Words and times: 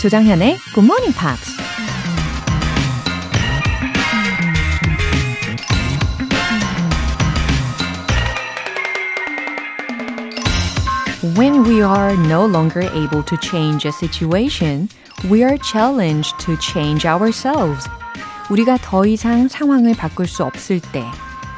조장현의 0.00 0.58
Good 0.74 0.86
Morning 0.86 1.12
Pops. 1.12 1.56
When 11.36 11.64
we 11.64 11.82
are 11.82 12.14
no 12.28 12.46
longer 12.46 12.82
able 12.94 13.24
to 13.24 13.36
change 13.42 13.88
a 13.88 13.92
situation, 13.92 14.88
we 15.28 15.42
are 15.42 15.58
challenged 15.58 16.38
to 16.38 16.56
change 16.60 17.04
ourselves. 17.04 17.88
우리가 18.50 18.78
더 18.80 19.04
이상 19.04 19.48
상황을 19.48 19.96
바꿀 19.96 20.28
수 20.28 20.44
없을 20.44 20.78
때, 20.78 21.04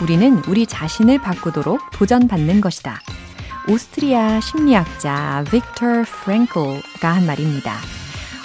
우리는 0.00 0.42
우리 0.48 0.66
자신을 0.66 1.18
바꾸도록 1.18 1.90
도전받는 1.92 2.62
것이다. 2.62 3.00
오스트리아 3.68 4.40
심리학자 4.40 5.44
빅터 5.50 6.04
프랭클가 6.24 7.06
한 7.06 7.26
말입니다. 7.26 7.99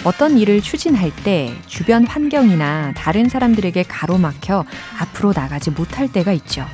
어떤 0.06 0.38
일을 0.38 0.62
추진할 0.62 1.10
때 1.24 1.52
주변 1.66 2.06
환경이나 2.06 2.92
다른 2.94 3.28
사람들에게 3.28 3.82
가로막혀 3.88 4.64
앞으로 5.00 5.32
나가지 5.34 5.72
못할 5.72 6.06
때가 6.06 6.30
있죠. 6.34 6.64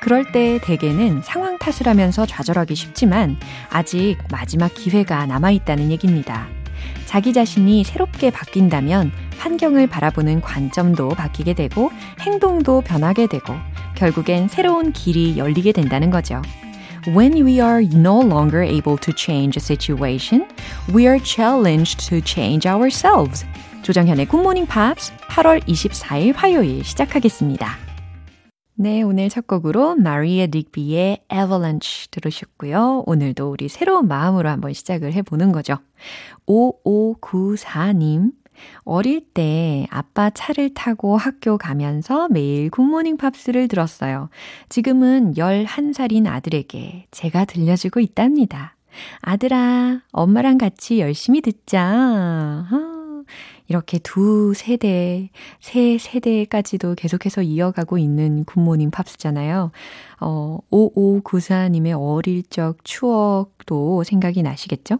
그럴 0.00 0.32
때 0.32 0.58
대개는 0.64 1.22
상황 1.22 1.58
탓을 1.58 1.86
하면서 1.86 2.26
좌절하기 2.26 2.74
쉽지만 2.74 3.38
아직 3.70 4.16
마지막 4.32 4.74
기회가 4.74 5.26
남아있다는 5.26 5.92
얘기입니다. 5.92 6.48
자기 7.06 7.32
자신이 7.32 7.84
새롭게 7.84 8.30
바뀐다면 8.30 9.12
환경을 9.38 9.86
바라보는 9.86 10.40
관점도 10.40 11.10
바뀌게 11.10 11.54
되고 11.54 11.92
행동도 12.18 12.80
변하게 12.80 13.28
되고 13.28 13.54
결국엔 13.94 14.48
새로운 14.48 14.90
길이 14.90 15.38
열리게 15.38 15.70
된다는 15.70 16.10
거죠. 16.10 16.42
When 17.06 17.44
we 17.44 17.58
are 17.58 17.82
no 17.82 18.20
longer 18.20 18.62
able 18.62 18.96
to 18.98 19.12
change 19.12 19.56
a 19.56 19.60
situation, 19.60 20.46
we 20.94 21.08
are 21.08 21.18
challenged 21.18 21.98
to 22.08 22.20
change 22.20 22.68
ourselves. 22.68 23.44
조정현의 23.82 24.28
굿모닝 24.28 24.66
팝스 24.66 25.12
8월 25.28 25.66
24일 25.66 26.32
화요일 26.36 26.84
시작하겠습니다. 26.84 27.76
네, 28.74 29.02
오늘 29.02 29.28
첫 29.30 29.48
곡으로 29.48 29.96
마리에 29.96 30.46
딕비의 30.46 31.22
Avalanche 31.32 32.06
들으셨고요. 32.12 33.02
오늘도 33.06 33.50
우리 33.50 33.68
새로운 33.68 34.06
마음으로 34.06 34.48
한번 34.48 34.72
시작을 34.72 35.12
해보는 35.12 35.50
거죠. 35.50 35.78
5594님, 36.46 38.30
어릴 38.84 39.20
때 39.20 39.86
아빠 39.90 40.30
차를 40.30 40.74
타고 40.74 41.16
학교 41.16 41.56
가면서 41.58 42.28
매일 42.28 42.70
굿모닝 42.70 43.16
팝스를 43.16 43.68
들었어요. 43.68 44.28
지금은 44.68 45.34
11살인 45.34 46.26
아들에게 46.26 47.06
제가 47.10 47.44
들려주고 47.44 48.00
있답니다. 48.00 48.76
아들아, 49.20 50.02
엄마랑 50.12 50.58
같이 50.58 51.00
열심히 51.00 51.40
듣자. 51.40 51.82
아, 51.82 53.22
이렇게 53.68 53.98
두 53.98 54.52
세대, 54.54 55.30
세 55.60 55.96
세대까지도 55.98 56.94
계속해서 56.94 57.42
이어가고 57.42 57.96
있는 57.96 58.44
굿모닝 58.44 58.90
팝스잖아요. 58.90 59.70
어, 60.20 60.58
5594님의 60.70 61.96
어릴 61.98 62.42
적 62.42 62.84
추억도 62.84 64.04
생각이 64.04 64.42
나시겠죠? 64.42 64.98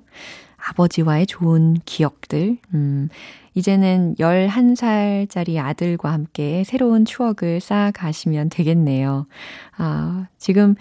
아버지와의 0.69 1.27
좋은 1.27 1.79
기억들, 1.85 2.59
음, 2.75 3.09
이제는 3.55 4.15
11살짜리 4.19 5.59
아들과 5.59 6.13
함께 6.13 6.65
새로운 6.65 7.05
추억을 7.05 7.61
쌓아가시면 7.61 8.49
되겠네요. 8.49 9.27
아, 9.77 10.29
지금 10.39 10.75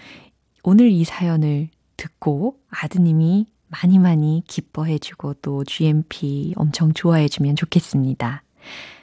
오늘 0.62 0.90
이 0.90 1.04
사연을 1.04 1.68
듣고 1.96 2.56
아드님이 2.70 3.46
많이 3.68 3.98
많이 3.98 4.42
기뻐해주고 4.46 5.34
또 5.42 5.64
GMP 5.64 6.54
엄청 6.56 6.92
좋아해주면 6.92 7.56
좋겠습니다. 7.56 8.42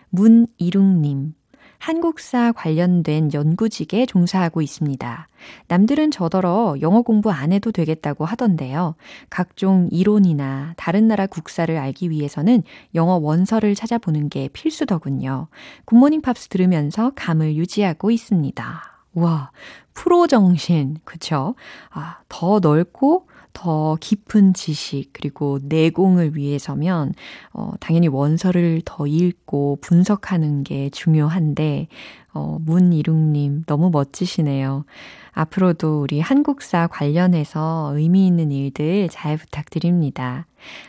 문이룽님, 0.10 1.34
한국사 1.80 2.52
관련된 2.52 3.34
연구직에 3.34 4.06
종사하고 4.06 4.62
있습니다. 4.62 5.28
남들은 5.70 6.12
저더러 6.12 6.76
영어 6.82 7.02
공부 7.02 7.32
안 7.32 7.54
해도 7.54 7.72
되겠다고 7.72 8.26
하던데요. 8.26 8.96
각종 9.30 9.88
이론이나 9.90 10.74
다른 10.76 11.08
나라 11.08 11.26
국사를 11.26 11.76
알기 11.76 12.10
위해서는 12.10 12.64
영어 12.96 13.16
원서를 13.16 13.76
찾아보는 13.76 14.28
게 14.30 14.50
필수더군요. 14.50 15.48
굿모닝 15.86 16.22
팝스 16.22 16.50
들으면서 16.50 17.14
감을 17.16 17.56
유지하고 17.56 18.12
있습니다. 18.12 18.82
와, 19.14 19.52
프로 19.94 20.28
정신, 20.28 20.98
그쵸? 21.06 21.56
아, 21.90 22.20
더 22.28 22.60
넓고 22.60 23.29
더 23.54 23.98
깊은 24.00 24.54
지식 24.54 25.12
그리고 25.14 25.60
내공을 25.64 26.36
위해서라면 26.36 27.14
어 27.54 27.72
당연히 27.80 28.08
원서를 28.08 28.82
더 28.86 29.08
읽고 29.08 29.80
분석하는 29.82 30.64
게 30.64 30.90
중요한데 30.90 31.88
어 32.34 32.58
문이룽 32.62 33.34
님 33.34 33.64
너무 33.66 33.90
멋지시네요. 33.90 34.86
앞으로도 35.32 36.02
우리 36.02 36.20
한국사 36.20 36.88
관련해서 36.88 37.94
의미 37.96 38.28
있는 38.28 38.52
일들 38.52 39.10
잘 39.10 39.38
부탁드립니다. 39.38 40.46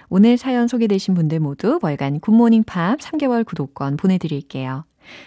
오늘 0.09 0.37
사연 0.37 0.67
소개되신 0.67 1.15
분들 1.15 1.41
모두 1.41 1.79
월간 1.83 2.21
굿모닝 2.21 2.65
팝스 2.65 2.99
3개월 2.99 3.45
구독권 3.45 3.97
보내드릴게요. 3.97 4.85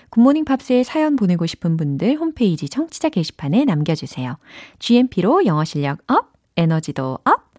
굿모닝 0.10 0.46
팝스에 0.46 0.84
사연 0.84 1.16
보내고 1.16 1.46
싶은 1.46 1.78
분들 1.78 2.16
홈페이지 2.16 2.70
청취자 2.70 3.10
게시판에 3.10 3.66
남겨주세요. 3.66 4.38
GMP로 4.80 5.46
영어 5.46 5.64
실력 5.64 6.00
up! 6.08 6.33
에너지도 6.56 7.20
up! 7.24 7.54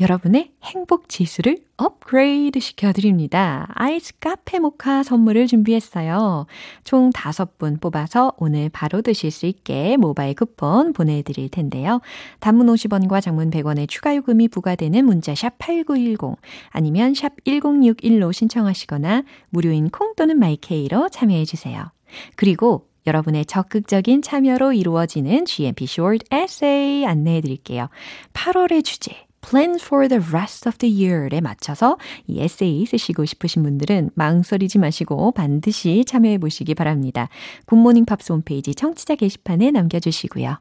여러분의 0.00 0.52
행복 0.62 1.08
지수를 1.08 1.58
업그레이드 1.76 2.60
시켜드립니다. 2.60 3.66
아이스 3.74 4.16
카페 4.20 4.60
모카 4.60 5.02
선물을 5.02 5.48
준비했어요. 5.48 6.46
총 6.84 7.10
5분 7.10 7.80
뽑아서 7.80 8.32
오늘 8.36 8.68
바로 8.68 9.02
드실 9.02 9.32
수 9.32 9.46
있게 9.46 9.96
모바일 9.96 10.34
쿠폰 10.34 10.92
보내드릴 10.92 11.48
텐데요. 11.48 12.00
단문 12.38 12.68
50원과 12.68 13.20
장문 13.20 13.50
100원의 13.50 13.88
추가 13.88 14.14
요금이 14.14 14.48
부과되는 14.48 15.04
문자 15.04 15.34
샵 15.34 15.58
8910 15.58 16.36
아니면 16.70 17.14
샵 17.14 17.32
1061로 17.44 18.32
신청하시거나 18.32 19.24
무료인 19.50 19.90
콩 19.90 20.14
또는 20.14 20.38
마이케이로 20.38 21.08
참여해주세요. 21.08 21.90
그리고 22.36 22.87
여러분의 23.08 23.46
적극적인 23.46 24.20
참여로 24.22 24.74
이루어지는 24.74 25.46
GMP 25.46 25.84
Short 25.84 26.26
Essay 26.32 27.06
안내해 27.06 27.40
드릴게요. 27.40 27.88
8월의 28.34 28.84
주제. 28.84 29.16
Plan 29.40 29.76
for 29.80 30.08
the 30.08 30.22
rest 30.30 30.68
of 30.68 30.76
the 30.78 30.92
year에 30.94 31.40
맞춰서 31.40 31.96
이 32.26 32.40
에세이 32.40 32.84
쓰시고 32.84 33.24
싶으신 33.24 33.62
분들은 33.62 34.10
망설이지 34.14 34.78
마시고 34.78 35.32
반드시 35.32 36.04
참여해 36.04 36.38
보시기 36.38 36.74
바랍니다. 36.74 37.28
굿모닝 37.66 38.04
팝스 38.04 38.32
홈페이지 38.32 38.74
청취자 38.74 39.14
게시판에 39.14 39.70
남겨주시고요. 39.70 40.58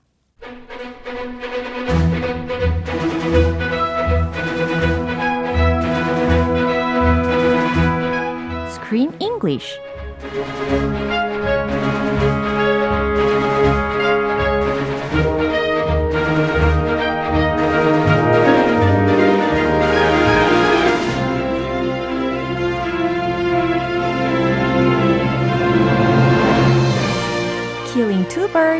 Screen 8.69 9.11
English 9.19 9.79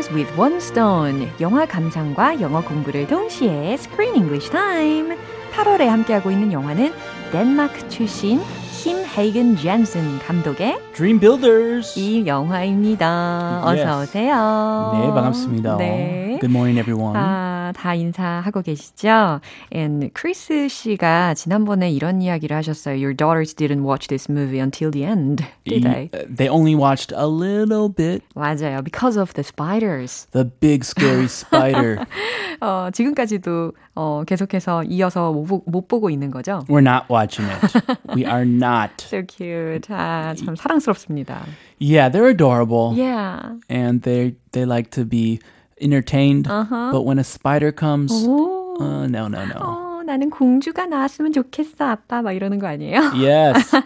birds 0.08 0.14
with 0.14 0.32
one 0.38 0.56
stone. 0.56 1.28
영화 1.40 1.66
감상과 1.66 2.40
영어 2.40 2.62
공부를 2.62 3.06
동시에 3.06 3.74
Screen 3.74 4.14
English 4.14 4.50
Time. 4.50 5.16
8월에 5.54 5.86
함께하고 5.86 6.30
있는 6.30 6.52
영화는 6.52 6.92
덴마크 7.32 7.88
출신 7.88 8.40
킴 8.72 8.98
헤이건 9.04 9.56
젠슨 9.56 10.18
감독의 10.20 10.78
Dream 10.94 11.18
Builders 11.18 11.98
이 11.98 12.26
영화입니다. 12.26 13.62
어서 13.64 13.98
Yes. 13.98 14.10
오세요. 14.10 14.92
네, 14.94 15.06
반갑습니다. 15.08 15.76
네. 15.78 16.38
Good 16.40 16.46
morning, 16.54 16.78
everyone. 16.78 17.16
아, 17.16 17.47
다 17.77 17.93
인사하고 17.95 18.61
계시죠? 18.61 19.41
And 19.73 20.09
크리스 20.13 20.67
씨가 20.67 21.33
지난번에 21.35 21.91
이런 21.91 22.21
이야기를 22.21 22.55
하셨어요. 22.57 22.95
Your 22.95 23.13
daughters 23.15 23.53
didn't 23.55 23.83
watch 23.85 24.07
this 24.07 24.29
movie 24.29 24.59
until 24.59 24.91
the 24.91 25.05
end, 25.05 25.43
did 25.65 25.83
they? 25.83 26.09
Y- 26.13 26.25
They 26.35 26.49
only 26.49 26.75
watched 26.75 27.11
a 27.15 27.27
little 27.27 27.89
bit. 27.89 28.23
맞아요. 28.35 28.83
Because 28.83 29.17
of 29.19 29.33
the 29.33 29.43
spiders. 29.43 30.27
The 30.31 30.45
big 30.45 30.83
scary 30.83 31.25
spider. 31.27 32.05
어, 32.61 32.89
지금까지도 32.93 33.73
어, 33.95 34.23
계속해서 34.25 34.83
이어서 34.85 35.31
못, 35.31 35.45
보- 35.45 35.63
못 35.67 35.87
보고 35.87 36.09
있는 36.09 36.31
거죠? 36.31 36.63
We're 36.67 36.81
not 36.81 37.05
watching 37.09 37.47
it. 37.49 37.83
We 38.15 38.25
are 38.25 38.45
not. 38.45 38.91
So 39.03 39.21
cute. 39.27 39.87
아, 39.93 40.33
참 40.35 40.55
사랑스럽습니다. 40.55 41.43
Yeah, 41.79 42.09
they're 42.09 42.29
adorable. 42.29 42.93
Yeah. 42.95 43.57
And 43.69 44.01
they 44.03 44.35
they 44.51 44.65
like 44.65 44.91
to 44.91 45.05
be 45.05 45.39
entertained. 45.80 46.46
Uh-huh. 46.48 46.90
But 46.92 47.02
when 47.02 47.18
a 47.18 47.24
spider 47.24 47.72
comes, 47.72 48.12
오. 48.12 48.76
uh, 48.80 49.06
no, 49.06 49.28
no, 49.28 49.44
no. 49.46 49.54
어, 49.54 49.87
나는 50.08 50.30
공주가 50.30 50.86
나왔으면 50.86 51.32
좋겠어, 51.34 51.84
아빠. 51.84 52.22
막 52.22 52.32
이러는 52.32 52.58
거 52.58 52.66
아니에요? 52.66 52.98
Yes. 53.14 53.76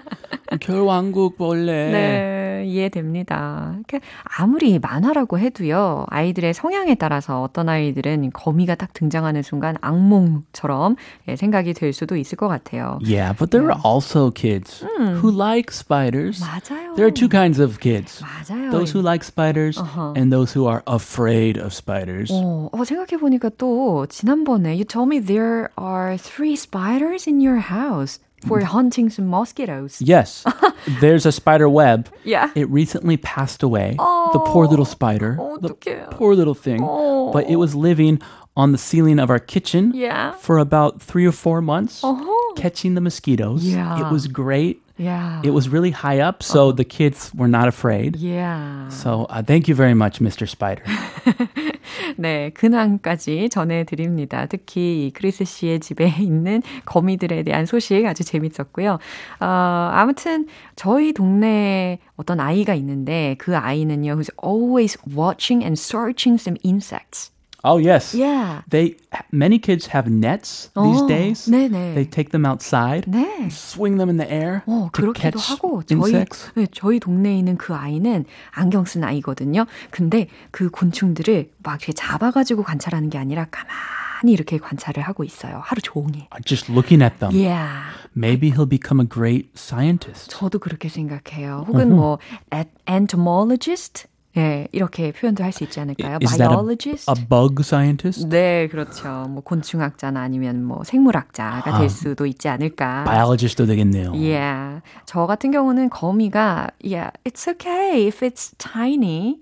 겨울왕국 0.60 1.36
볼래. 1.36 1.90
네, 1.90 2.64
이해됩니다. 2.66 3.74
이렇게 3.76 4.00
아무리 4.38 4.78
만화라고 4.78 5.38
해도요, 5.38 6.06
아이들의 6.10 6.54
성향에 6.54 6.94
따라서 6.94 7.42
어떤 7.42 7.68
아이들은 7.68 8.30
거미가 8.32 8.74
딱 8.76 8.92
등장하는 8.92 9.42
순간 9.42 9.76
악몽처럼 9.80 10.96
예, 11.28 11.36
생각이 11.36 11.72
될 11.74 11.92
수도 11.92 12.16
있을 12.16 12.36
것 12.36 12.48
같아요. 12.48 12.98
Yeah, 13.02 13.32
but 13.36 13.50
there 13.50 13.66
are 13.70 13.80
also 13.84 14.30
kids 14.30 14.84
who 14.98 15.30
like 15.30 15.72
spiders. 15.72 16.40
맞아요. 16.40 16.94
There 16.94 17.06
are 17.06 17.10
two 17.14 17.28
kinds 17.28 17.58
of 17.60 17.80
kids. 17.80 18.22
맞아요. 18.22 18.70
Those 18.70 18.92
who 18.92 19.00
like 19.02 19.24
spiders 19.24 19.78
Uh-huh. 19.80 20.12
and 20.14 20.30
those 20.30 20.52
who 20.52 20.68
are 20.68 20.82
afraid 20.86 21.58
of 21.58 21.72
spiders. 21.72 22.30
어, 22.30 22.68
어, 22.72 22.84
생각해 22.84 23.18
보니까 23.18 23.50
또 23.58 24.06
지난번에 24.08 24.74
you 24.76 24.84
told 24.84 25.08
me 25.08 25.18
there 25.18 25.68
are 25.80 26.11
three 26.17 26.55
spiders 26.55 27.27
in 27.27 27.41
your 27.41 27.57
house 27.57 28.19
for 28.45 28.61
hunting 28.61 29.09
some 29.09 29.27
mosquitoes. 29.27 29.97
Yes, 29.99 30.45
there's 31.01 31.25
a 31.25 31.31
spider 31.31 31.67
web. 31.67 32.07
Yeah. 32.23 32.51
It 32.55 32.69
recently 32.69 33.17
passed 33.17 33.63
away. 33.63 33.95
The 33.97 34.41
poor 34.45 34.67
little 34.67 34.85
spider. 34.85 35.35
The 35.61 35.69
어떡해요. 35.73 36.11
poor 36.11 36.35
little 36.35 36.53
thing. 36.53 36.81
But 37.33 37.49
it 37.49 37.57
was 37.57 37.73
living 37.73 38.21
on 38.55 38.71
the 38.73 38.77
ceiling 38.77 39.19
of 39.19 39.29
our 39.29 39.39
kitchen 39.39 39.91
Yeah. 39.93 40.33
for 40.37 40.57
about 40.57 41.01
three 41.01 41.25
or 41.25 41.31
four 41.33 41.61
months, 41.61 42.01
어허. 42.01 42.55
catching 42.57 42.93
the 42.95 43.01
mosquitoes. 43.01 43.63
Yeah. 43.65 44.01
It 44.01 44.11
was 44.11 44.27
great. 44.27 44.81
Yeah. 44.97 45.41
It 45.45 45.51
was 45.53 45.69
really 45.69 45.91
high 45.93 46.19
up, 46.25 46.41
so 46.41 46.71
the 46.73 46.85
kids 46.85 47.29
were 47.37 47.47
not 47.47 47.67
afraid. 47.69 48.15
Yeah. 48.17 48.89
So 48.89 49.25
uh, 49.29 49.43
thank 49.45 49.67
you 49.69 49.75
very 49.77 49.93
much, 49.93 50.17
Mr. 50.19 50.49
Spider. 50.49 50.81
네, 52.16 52.50
근황까지 52.50 53.48
전해드립니다. 53.48 54.46
특히 54.46 55.06
이 55.06 55.10
크리스 55.10 55.44
씨의 55.44 55.80
집에 55.80 56.08
있는 56.20 56.62
거미들에 56.84 57.42
대한 57.42 57.66
소식 57.66 58.04
아주 58.06 58.24
재밌었고요. 58.24 58.98
어, 59.40 59.46
아무튼 59.46 60.46
저희 60.76 61.12
동네에 61.12 61.98
어떤 62.16 62.40
아이가 62.40 62.74
있는데 62.74 63.36
그 63.38 63.56
아이는요, 63.56 64.14
who's 64.14 64.30
always 64.44 64.98
watching 65.16 65.62
and 65.62 65.78
searching 65.78 66.40
some 66.40 66.58
insects. 66.64 67.32
Oh 67.64 67.78
yes. 67.78 68.12
Yeah. 68.12 68.62
They 68.68 68.96
many 69.30 69.58
kids 69.60 69.86
have 69.94 70.10
nets 70.10 70.70
these 70.74 71.02
어, 71.02 71.06
days. 71.06 71.48
네네. 71.48 71.94
They 71.94 72.04
take 72.10 72.30
them 72.30 72.44
outside, 72.44 73.06
네. 73.06 73.46
swing 73.50 73.98
them 73.98 74.08
in 74.10 74.16
the 74.18 74.26
air 74.28 74.62
어, 74.66 74.90
to 74.92 75.12
그렇기도 75.12 75.38
catch 75.38 75.50
하고 75.52 75.82
저희 75.84 75.98
insects. 76.14 76.50
네, 76.56 76.66
저희 76.72 76.98
동네에 76.98 77.38
있는 77.38 77.56
그 77.56 77.72
아이는 77.74 78.24
안경 78.50 78.84
쓴 78.84 79.04
아이거든요. 79.04 79.66
근데 79.90 80.26
그 80.50 80.70
곤충들을 80.70 81.50
막 81.62 81.78
이렇게 81.80 81.92
잡아 81.92 82.32
가지고 82.32 82.64
관찰하는 82.64 83.10
게 83.10 83.18
아니라 83.18 83.46
가만히 83.52 84.32
이렇게 84.32 84.58
관찰을 84.58 85.02
하고 85.04 85.22
있어요. 85.22 85.60
하루 85.64 85.80
종일. 85.82 86.26
Just 86.44 86.70
looking 86.72 87.00
at 87.02 87.18
them. 87.20 87.32
Yeah. 87.32 87.84
Maybe 88.16 88.50
he'll 88.50 88.66
become 88.68 88.98
a 89.00 89.08
great 89.08 89.50
scientist. 89.56 90.30
저도 90.30 90.58
그렇게 90.58 90.88
생각해요. 90.88 91.64
혹은 91.68 91.94
뭐 91.94 92.18
et- 92.52 92.68
entomologist 92.88 94.06
예, 94.36 94.66
이렇게 94.72 95.12
표현도 95.12 95.44
할 95.44 95.52
수 95.52 95.64
있지 95.64 95.78
않을까요? 95.80 96.18
Is 96.22 96.30
that 96.38 96.42
a, 96.44 96.48
biologist. 96.48 97.10
a 97.10 97.14
bug 97.28 97.60
scientist? 97.62 98.26
네, 98.30 98.66
그렇죠. 98.68 99.26
뭐 99.28 99.42
곤충학자나 99.42 100.20
아니면 100.22 100.64
뭐 100.64 100.82
생물학자가 100.84 101.78
될 101.78 101.90
수도 101.90 102.24
있지 102.24 102.48
않을까. 102.48 103.04
Biologist도 103.04 103.66
되겠네요. 103.66 104.12
Yeah. 104.12 104.80
저 105.04 105.26
같은 105.26 105.50
경우는 105.50 105.90
거미가 105.90 106.70
yeah, 106.82 107.10
it's 107.24 107.46
okay 107.46 108.06
if 108.06 108.22
it's 108.24 108.54
tiny, 108.56 109.36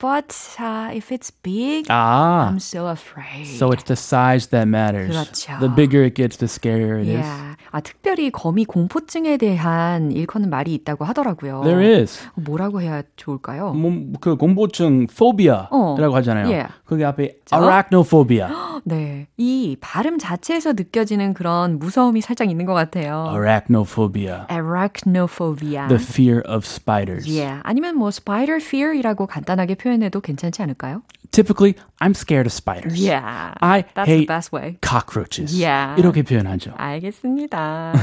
but 0.00 0.34
uh, 0.58 0.90
if 0.92 1.12
it's 1.12 1.30
big, 1.30 1.86
Ah, 1.88 2.48
I'm 2.50 2.58
so 2.58 2.88
afraid. 2.88 3.46
so 3.46 3.70
it's 3.70 3.84
the 3.84 3.94
size 3.94 4.48
that 4.48 4.66
matters. 4.66 5.14
그렇죠. 5.14 5.60
The 5.60 5.68
bigger 5.68 6.02
it 6.02 6.14
gets, 6.16 6.36
the 6.38 6.48
scarier 6.48 6.98
it 6.98 7.06
is. 7.08 7.22
yeah. 7.22 7.54
아, 7.70 7.80
특별히 7.80 8.30
거미 8.30 8.64
공포증에 8.66 9.38
대한 9.38 10.12
일컫는 10.12 10.50
말이 10.50 10.74
있다고 10.74 11.04
하더라고요. 11.06 11.62
There 11.62 11.80
is. 12.02 12.20
뭐라고 12.34 12.82
해야 12.82 13.02
좋을까요? 13.16 13.72
몸, 13.72 14.12
그 14.20 14.31
공포증 14.36 15.06
phobia라고 15.10 16.14
하잖아요. 16.16 16.46
Yeah. 16.46 16.72
거기 16.86 17.04
앞에 17.04 17.36
arachnophobia. 17.52 18.48
네. 18.84 19.26
이 19.36 19.76
발음 19.80 20.18
자체에서 20.18 20.72
느껴지는 20.72 21.34
그런 21.34 21.78
무서움이 21.78 22.20
살짝 22.20 22.50
있는 22.50 22.66
것 22.66 22.74
같아요. 22.74 23.28
arachnophobia. 23.32 24.46
arachnophobia. 24.48 25.88
The 25.88 25.98
fear 26.02 26.42
of 26.46 26.64
spiders. 26.64 27.26
Yeah. 27.28 27.60
아니면 27.64 27.96
뭐 27.96 28.08
spider 28.08 28.56
fear이라고 28.56 29.26
간단하게 29.26 29.76
표현해도 29.76 30.20
괜찮지 30.20 30.62
않을까요? 30.62 31.02
Typically, 31.30 31.74
I'm 32.00 32.14
scared 32.14 32.46
of 32.46 32.52
spiders. 32.52 33.00
Yeah. 33.00 33.54
I 33.62 33.84
That's 33.94 34.04
the 34.04 34.16
hate 34.18 34.28
best 34.28 34.52
way. 34.52 34.76
cockroaches. 34.82 35.54
Yeah. 35.58 35.98
이렇게 35.98 36.22
표현하죠. 36.22 36.72
알겠습니다. 36.76 37.94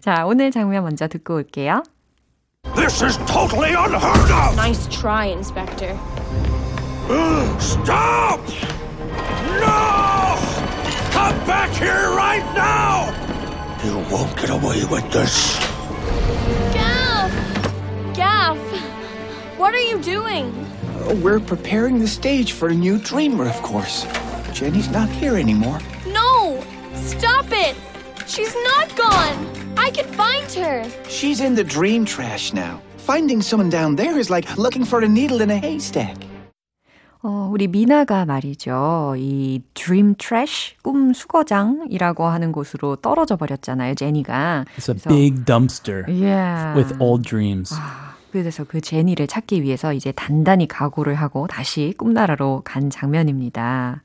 자, 0.00 0.24
오늘 0.24 0.50
장면 0.50 0.84
먼저 0.84 1.06
듣고 1.06 1.34
올게요. 1.34 1.82
This 2.88 3.02
is 3.02 3.16
totally 3.30 3.74
unheard 3.74 4.30
of! 4.30 4.56
Nice 4.56 4.86
try, 4.88 5.26
Inspector. 5.26 5.94
Stop! 7.60 8.40
No! 9.60 10.34
Come 11.12 11.36
back 11.46 11.70
here 11.70 12.08
right 12.16 12.42
now! 12.54 13.12
You 13.84 13.98
won't 14.10 14.34
get 14.36 14.48
away 14.48 14.84
with 14.86 15.12
this. 15.12 15.58
Gaff! 16.72 18.14
Gaff! 18.14 18.58
What 19.58 19.74
are 19.74 19.80
you 19.80 20.00
doing? 20.00 20.66
We're 21.22 21.40
preparing 21.40 21.98
the 21.98 22.08
stage 22.08 22.52
for 22.52 22.68
a 22.68 22.74
new 22.74 22.98
dreamer, 22.98 23.46
of 23.46 23.60
course. 23.60 24.06
Jenny's 24.54 24.88
not 24.88 25.10
here 25.10 25.36
anymore. 25.36 25.78
No! 26.06 26.64
Stop 26.94 27.46
it! 27.50 27.76
She's 28.26 28.54
not 28.54 28.96
gone! 28.96 29.57
I 29.88 29.90
can 29.90 30.04
find 30.12 30.52
her! 30.60 30.84
She's 31.08 31.40
in 31.40 31.54
the 31.54 31.64
dream 31.64 32.04
trash 32.04 32.52
now. 32.52 32.78
Finding 33.06 33.40
someone 33.40 33.70
down 33.70 33.96
there 33.96 34.18
is 34.18 34.28
like 34.30 34.44
looking 34.58 34.84
for 34.84 35.02
a 35.02 35.08
needle 35.08 35.40
in 35.40 35.50
a 35.50 35.56
haystack. 35.56 36.14
어, 37.22 37.48
우리 37.50 37.68
미나가 37.68 38.26
말이죠. 38.26 39.14
이 39.16 39.62
dream 39.72 40.14
trash, 40.18 40.76
꿈 40.82 41.14
수거장이라고 41.14 42.26
하는 42.26 42.52
곳으로 42.52 42.96
떨어져 42.96 43.36
버렸잖아요, 43.36 43.94
제니가. 43.94 44.66
It's 44.76 44.90
a 44.90 44.94
그래서- 44.94 45.08
big 45.08 45.44
dumpster 45.46 46.04
Yeah. 46.06 46.76
with 46.78 46.94
old 47.00 47.26
dreams. 47.26 47.74
아, 47.74 48.14
그래서 48.30 48.64
그 48.64 48.82
제니를 48.82 49.26
찾기 49.26 49.62
위해서 49.62 49.94
이제 49.94 50.12
단단히 50.12 50.68
각오를 50.68 51.14
하고 51.14 51.46
다시 51.46 51.94
꿈나라로 51.96 52.60
간 52.62 52.90
장면입니다. 52.90 54.02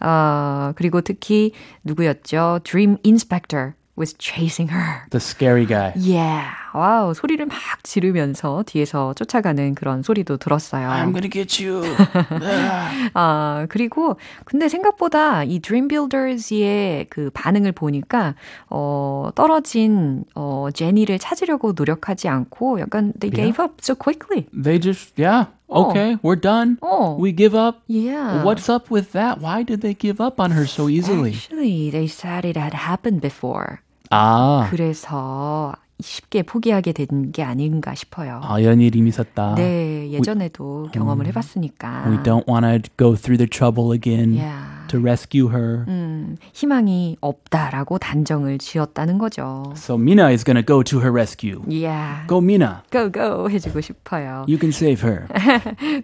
어, 0.00 0.72
그리고 0.76 1.00
특히 1.00 1.50
누구였죠? 1.82 2.60
Dream 2.62 2.98
Inspector 3.04 3.72
was 3.95 4.13
chasing 4.17 4.69
her. 4.69 5.03
The 5.11 5.19
scary 5.19 5.65
guy. 5.65 5.91
Yeah. 5.97 6.55
와우, 6.73 7.13
소리를 7.13 7.43
막 7.47 7.57
지르면서 7.83 8.63
뒤에서 8.65 9.13
쫓아가는 9.13 9.75
그런 9.75 10.03
소리도 10.03 10.37
들었어요. 10.37 10.87
I'm 10.87 11.11
gonna 11.11 11.29
get 11.29 11.61
you. 11.61 11.83
아, 13.13 13.65
그리고 13.69 14.17
근데 14.45 14.69
생각보다 14.69 15.43
이 15.43 15.59
Dream 15.59 15.87
Builders의 15.87 17.07
그 17.09 17.29
반응을 17.33 17.71
보니까 17.73 18.35
어, 18.69 19.31
떨어진 19.35 20.23
어, 20.35 20.69
제니를 20.73 21.19
찾으려고 21.19 21.73
노력하지 21.75 22.29
않고 22.29 22.79
약간 22.79 23.11
they 23.19 23.33
gave 23.35 23.61
up 23.61 23.81
so 23.81 23.95
quickly. 23.95 24.45
they 24.53 24.79
just, 24.79 25.11
yeah, 25.17 25.47
okay, 25.69 26.17
we're 26.21 26.39
done. 26.39 26.77
어. 26.81 27.17
We 27.19 27.33
give 27.35 27.57
up. 27.57 27.81
Yeah. 27.87 28.43
What's 28.43 28.69
up 28.69 28.91
with 28.91 29.11
that? 29.13 29.41
Why 29.41 29.63
did 29.63 29.81
they 29.81 29.93
give 29.93 30.21
up 30.21 30.39
on 30.39 30.51
her 30.51 30.65
so 30.65 30.87
easily? 30.87 31.33
Actually, 31.33 31.89
they 31.89 32.07
said 32.07 32.45
it 32.45 32.55
had 32.55 32.73
happened 32.73 33.21
before. 33.21 33.81
아, 34.14 34.68
그래서 34.70 35.72
쉽게 36.00 36.42
포기하게 36.42 36.92
된 36.92 37.32
게 37.32 37.42
아닌가 37.42 37.94
싶어요. 37.94 38.40
아, 38.42 38.58
일이 38.58 38.98
있었다. 39.08 39.54
네, 39.54 40.10
예전에도 40.10 40.88
경험을 40.92 41.26
해봤으니까. 41.28 42.04
We 42.08 42.16
don't 42.18 42.46
want 42.48 42.66
to 42.66 42.90
go 42.96 43.14
through 43.16 43.38
the 43.38 43.48
trouble 43.48 43.92
again 43.92 44.34
Yeah. 44.34 44.86
to 44.88 44.98
rescue 45.00 45.48
her. 45.50 45.84
음, 45.88 46.36
희망이 46.52 47.16
없다라고 47.20 47.98
단정을 47.98 48.58
지었다는 48.58 49.18
거죠. 49.18 49.72
So 49.76 49.96
Mina 49.96 50.30
is 50.32 50.44
gonna 50.44 50.64
go 50.64 50.82
to 50.82 50.98
her 51.00 51.12
rescue. 51.12 51.62
Yeah. 51.68 52.26
Go 52.26 52.38
Mina. 52.40 52.82
go 52.90 53.10
go 53.10 53.48
해주고 53.48 53.80
싶어요. 53.80 54.44
You 54.48 54.58
can 54.58 54.70
save 54.70 55.02
her. 55.08 55.26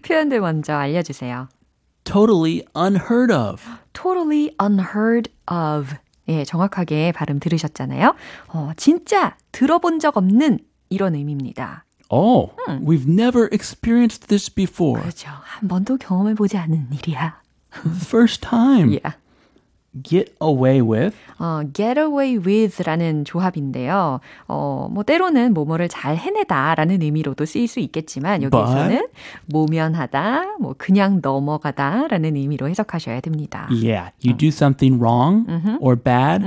표현들 0.02 0.40
먼저 0.40 0.74
알려주세요. 0.74 1.48
totally 2.04 2.64
unheard 2.74 3.30
of. 3.32 3.62
Totally 3.92 4.50
unheard 4.58 5.28
of. 5.46 5.94
예, 6.28 6.44
정확하게 6.44 7.12
발음 7.12 7.40
들으셨잖아요. 7.40 8.14
어, 8.48 8.72
진짜 8.76 9.36
들어본 9.52 9.98
적 9.98 10.16
없는 10.16 10.58
이런 10.88 11.14
의미입니다. 11.14 11.84
Oh, 12.08 12.52
we've 12.84 13.08
never 13.08 13.48
experienced 13.52 14.26
this 14.28 14.52
before. 14.52 15.00
그렇죠. 15.00 15.30
한 15.30 15.68
번도 15.68 15.96
경험해 15.98 16.34
보지 16.34 16.56
않은 16.56 16.88
일이야. 16.92 17.40
First 18.02 18.42
time. 18.42 18.90
Yeah. 18.98 19.16
Get 20.02 20.32
away 20.40 20.80
with. 20.80 21.16
어, 21.38 21.62
get 21.72 21.98
away 21.98 22.36
with라는 22.38 23.24
조합인데요. 23.24 24.20
어, 24.46 24.88
뭐 24.90 25.02
때로는 25.02 25.54
뭐뭐를 25.54 25.88
잘 25.88 26.16
해내다라는 26.16 27.02
의미로도 27.02 27.44
쓰일 27.44 27.66
수 27.68 27.80
있겠지만 27.80 28.42
여기서는 28.42 29.08
모면하다, 29.46 30.58
뭐 30.60 30.74
그냥 30.78 31.20
넘어가다라는 31.22 32.36
의미로 32.36 32.68
해석하셔야 32.68 33.20
됩니다. 33.20 33.68
Yeah, 33.70 34.12
you 34.24 34.36
do 34.36 34.48
something 34.48 35.00
wrong 35.02 35.46
or 35.80 35.96
bad 35.96 36.44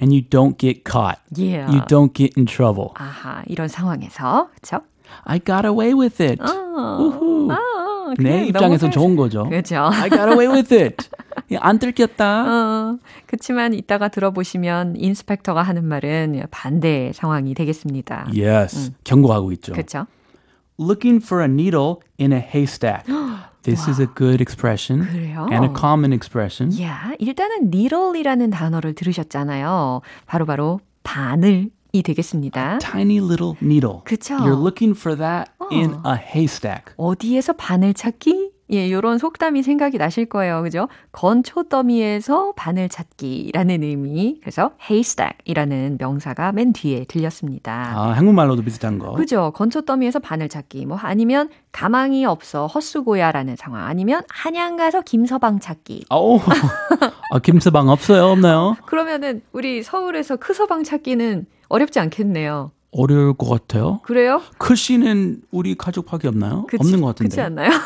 and 0.00 0.12
you 0.12 0.22
don't 0.22 0.56
get 0.58 0.84
caught. 0.84 1.18
Yeah. 1.36 1.70
You 1.72 1.82
don't 1.86 2.14
get 2.14 2.34
in 2.36 2.46
trouble. 2.46 2.90
아하, 2.94 3.42
이런 3.46 3.68
상황에서 3.68 4.48
그렇죠? 4.54 4.84
I 5.24 5.38
got 5.38 5.66
away 5.66 5.92
with 5.94 6.22
it. 6.22 6.40
우후. 6.42 7.48
내 8.18 8.46
입장에서 8.46 8.90
좋은 8.90 9.16
거죠. 9.16 9.44
그렇죠. 9.48 9.76
I 9.92 10.08
got 10.10 10.30
away 10.30 10.46
with 10.48 10.74
it. 10.74 11.08
안 11.58 11.78
들켰다. 11.78 12.44
어, 12.46 12.98
그렇지만 13.26 13.74
이따가 13.74 14.08
들어보시면 14.08 14.96
인스펙터가 14.96 15.62
하는 15.62 15.84
말은 15.84 16.44
반대 16.50 17.12
상황이 17.14 17.54
되겠습니다. 17.54 18.28
Yes. 18.36 18.92
경고하고 19.04 19.52
있죠. 19.52 19.72
그렇죠? 19.72 20.06
Looking 20.80 21.24
for 21.24 21.42
a 21.42 21.50
needle 21.50 21.96
in 22.20 22.32
a 22.32 22.38
haystack. 22.38 23.04
This 23.62 23.88
is 23.88 24.00
a 24.00 24.06
good 24.14 24.40
expression 24.40 25.06
그래요? 25.06 25.48
and 25.50 25.66
a 25.66 25.72
common 25.76 26.12
expression. 26.12 26.80
야, 26.82 27.12
일단은 27.18 27.68
needle이라는 27.72 28.50
단어를 28.50 28.94
들으셨잖아요. 28.94 30.02
바로바로 30.26 30.80
바늘 31.02 31.70
이 31.70 31.75
되겠습니다. 32.02 32.78
Tiny 32.78 33.18
little 33.18 33.54
needle. 33.62 34.00
그쵸. 34.04 34.36
You're 34.36 34.60
looking 34.60 34.98
for 34.98 35.16
that 35.18 35.50
in 35.70 35.92
a 36.06 36.14
haystack. 36.16 36.94
어디에서 36.96 37.54
바늘 37.54 37.94
찾기? 37.94 38.50
예, 38.72 38.90
요런 38.90 39.18
속담이 39.18 39.62
생각이 39.62 39.96
나실 39.96 40.26
거예요. 40.26 40.60
그죠? 40.62 40.88
건초 41.12 41.68
더미에서 41.68 42.52
바늘 42.56 42.88
찾기라는 42.88 43.84
의미. 43.84 44.38
그래서 44.40 44.72
haystack이라는 44.82 45.98
명사가 46.00 46.50
맨 46.50 46.72
뒤에 46.72 47.04
들렸습니다. 47.04 47.92
아, 47.94 48.10
한국말로도 48.10 48.62
비슷한 48.62 48.98
거. 48.98 49.12
그죠? 49.12 49.52
건초 49.54 49.82
더미에서 49.82 50.18
바늘 50.18 50.48
찾기. 50.48 50.84
뭐 50.86 50.96
아니면 51.00 51.48
가망이 51.70 52.24
없어 52.26 52.66
헛수고야라는 52.66 53.54
상황. 53.54 53.84
아니면 53.84 54.22
한양 54.28 54.74
가서 54.76 55.02
김서방 55.02 55.60
찾기. 55.60 56.06
오, 56.10 56.40
아, 57.30 57.38
김서방 57.38 57.88
없어요? 57.88 58.26
없나요? 58.26 58.76
그러면은 58.86 59.42
우리 59.52 59.84
서울에서 59.84 60.36
크서방 60.36 60.82
찾기는 60.82 61.46
어렵지 61.68 61.98
않겠네요. 62.00 62.70
어려울 62.92 63.34
것 63.34 63.48
같아요. 63.50 64.00
그래요? 64.04 64.40
크씨는 64.58 65.42
우리 65.50 65.74
가족밖에 65.74 66.28
없나요? 66.28 66.64
그치, 66.66 66.78
없는 66.80 67.00
것 67.02 67.14
그렇지 67.16 67.36
같은데. 67.36 67.62
않나요? 67.62 67.80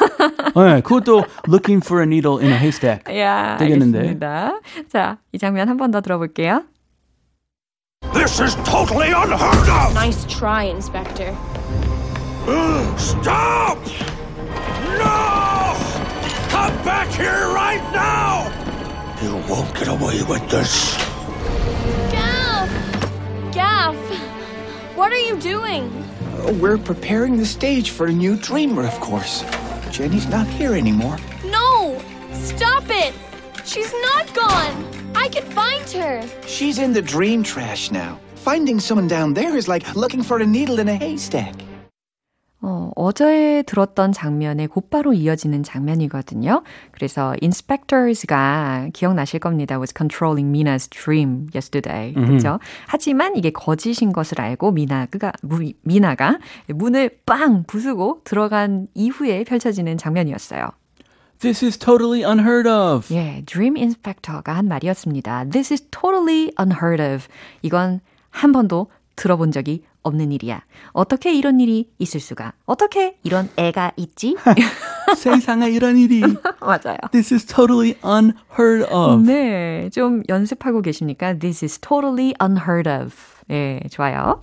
네, 0.76 0.80
그것도 0.82 1.24
looking 1.48 1.84
for 1.84 2.02
a 2.02 2.06
needle 2.06 2.38
in 2.40 2.52
a 2.52 2.56
haystack. 2.58 3.02
야, 3.18 3.56
되겠는데. 3.56 3.98
알겠습니다. 3.98 4.60
자, 4.88 5.18
이 5.32 5.38
장면 5.38 5.68
한 5.68 5.76
번 5.76 5.90
더 5.90 6.00
들어볼게요. 6.00 6.62
This 8.12 8.40
is 8.40 8.54
totally 8.64 9.08
unheard 9.10 9.68
of! 9.68 9.92
Nice 9.94 10.24
try, 10.26 10.64
Inspector. 10.70 11.34
Stop! 12.96 13.78
No! 14.98 15.74
Come 16.50 16.74
back 16.84 17.08
here 17.12 17.50
right 17.54 17.82
now! 17.92 18.46
You 19.22 19.36
won't 19.48 19.72
get 19.74 19.88
away 19.88 20.22
with 20.28 20.46
this. 20.50 20.96
What 25.00 25.12
are 25.12 25.26
you 25.30 25.38
doing? 25.38 25.84
Uh, 26.44 26.52
We're 26.60 26.76
preparing 26.76 27.38
the 27.38 27.46
stage 27.46 27.88
for 27.88 28.08
a 28.08 28.12
new 28.12 28.36
dreamer, 28.36 28.86
of 28.86 29.00
course. 29.00 29.42
Jenny's 29.90 30.26
not 30.26 30.46
here 30.46 30.74
anymore. 30.74 31.16
No! 31.42 31.98
Stop 32.34 32.84
it! 32.88 33.14
She's 33.64 33.90
not 34.02 34.34
gone! 34.34 34.76
I 35.14 35.28
can 35.28 35.44
find 35.52 35.88
her! 35.92 36.22
She's 36.46 36.78
in 36.78 36.92
the 36.92 37.00
dream 37.00 37.42
trash 37.42 37.90
now. 37.90 38.20
Finding 38.34 38.78
someone 38.78 39.08
down 39.08 39.32
there 39.32 39.56
is 39.56 39.68
like 39.68 39.96
looking 39.96 40.22
for 40.22 40.40
a 40.40 40.46
needle 40.46 40.78
in 40.80 40.88
a 40.90 40.96
haystack. 40.96 41.54
어, 43.00 43.10
어제 43.10 43.62
들었던 43.66 44.12
장면에 44.12 44.66
곧바로 44.66 45.12
이어지는 45.12 45.62
장면이거든요. 45.62 46.62
그래서 46.92 47.34
inspectors가 47.42 48.88
기억나실 48.92 49.40
겁니다. 49.40 49.76
was 49.78 49.92
controlling 49.96 50.52
Mina's 50.54 50.88
dream 50.88 51.48
yesterday. 51.54 52.12
그렇죠? 52.14 52.58
하지만 52.86 53.36
이게 53.36 53.50
거짓인 53.50 54.12
것을 54.12 54.40
알고 54.40 54.72
미나가 54.72 55.32
무- 55.42 55.72
미나가 55.82 56.38
문을 56.68 57.10
빵 57.26 57.64
부수고 57.66 58.20
들어간 58.24 58.86
이후에 58.94 59.44
펼쳐지는 59.44 59.96
장면이었어요. 59.98 60.68
This 61.40 61.64
is 61.64 61.78
totally 61.78 62.22
unheard 62.22 62.68
of. 62.68 63.12
예, 63.14 63.42
Dream 63.46 63.74
Inspector가 63.76 64.52
한 64.54 64.68
말이었습니다. 64.68 65.44
This 65.50 65.72
is 65.72 65.82
totally 65.90 66.52
unheard 66.60 67.02
of. 67.02 67.26
이건 67.62 68.00
한 68.30 68.52
번도 68.52 68.88
들어본 69.16 69.50
적이 69.52 69.82
없는 70.02 70.32
일이야. 70.32 70.64
어떻게 70.92 71.34
이런 71.34 71.60
일이 71.60 71.90
있을 71.98 72.20
수가? 72.20 72.52
어떻게 72.66 73.18
이런 73.22 73.48
애가 73.56 73.92
있지? 73.96 74.36
세상에 75.16 75.70
이런 75.70 75.96
일이. 75.96 76.20
맞아요. 76.60 76.98
This 77.12 77.34
is 77.34 77.44
totally 77.44 77.94
unheard 78.04 78.84
of. 78.92 79.22
네, 79.26 79.90
좀 79.92 80.22
연습하고 80.28 80.82
계십니까? 80.82 81.34
This 81.38 81.64
is 81.64 81.78
totally 81.78 82.34
unheard 82.40 82.88
of. 82.88 83.14
예, 83.50 83.80
좋아요. 83.90 84.42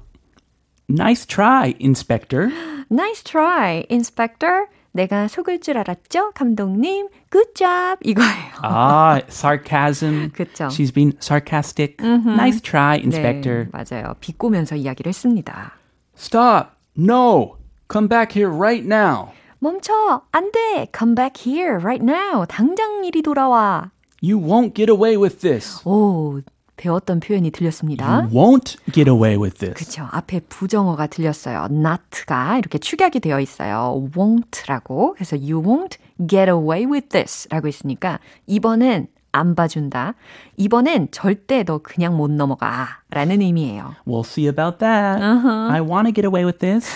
Nice 0.90 1.26
try, 1.26 1.76
inspector. 1.82 2.50
Nice 2.90 3.22
try, 3.22 3.86
Inspector. 3.90 4.68
내가 4.98 5.27
속을 5.27 5.62
줄 5.62 5.77
알았죠, 5.77 6.32
감독님? 6.34 7.08
Good 7.32 7.54
job. 7.54 8.00
이거예요. 8.04 8.58
Ah, 8.63 9.22
sarcasm. 9.30 10.32
그쵸. 10.32 10.68
She's 10.68 10.92
being 10.92 11.16
sarcastic. 11.22 11.98
Nice 12.01 12.60
try, 12.62 12.98
네, 12.98 13.04
inspector. 13.06 13.70
맞아요. 13.72 14.16
비꼬면서 14.20 14.75
이야기를 14.75 15.08
했습니다. 15.10 15.74
Stop. 16.18 16.72
No. 16.98 17.58
Come 17.92 18.10
back 18.10 18.34
here 18.36 18.50
right 18.51 18.84
now. 18.84 19.32
멈춰! 19.60 20.22
안 20.32 20.51
돼! 20.51 20.88
Come 20.96 21.16
back 21.16 21.38
here 21.46 21.77
right 21.80 22.04
now. 22.04 22.46
당장 22.46 23.06
이리 23.06 23.22
돌아와. 23.22 23.92
You 24.22 24.39
won't 24.39 24.74
get 24.74 24.89
away 24.89 25.16
with 25.16 25.39
this. 25.42 25.82
오, 25.86 26.42
배웠던 26.77 27.19
표현이 27.19 27.51
들렸습니다. 27.51 28.19
You 28.22 28.29
won't 28.29 28.77
get 28.93 29.10
away 29.10 29.36
with 29.36 29.57
this. 29.60 29.74
그쵸. 29.74 30.07
앞에 30.12 30.41
부정어가 30.48 31.07
들렸어요. 31.07 31.67
not가 31.69 32.57
이렇게 32.57 32.77
축약이 32.77 33.19
되어 33.19 33.39
있어요. 33.39 34.07
won't라고. 34.15 35.13
그래서 35.15 35.36
you 35.36 35.62
won't 35.62 35.98
get 36.29 36.50
away 36.50 36.86
with 36.86 37.10
this 37.10 37.48
라고 37.50 37.67
있으니까 37.67 38.19
이번엔 38.46 39.07
안 39.34 39.55
봐준다. 39.55 40.13
이번엔 40.55 41.10
절대 41.12 41.63
너 41.63 41.79
그냥 41.79 42.15
못 42.15 42.31
넘어가. 42.31 42.88
라는 43.10 43.41
의미예요. 43.41 43.96
We'll 44.07 44.25
see 44.25 44.48
about 44.48 44.79
that. 44.79 45.22
I 45.22 45.81
want 45.81 46.07
to 46.07 46.13
get 46.13 46.25
away 46.25 46.43
with 46.46 46.60
this. 46.60 46.89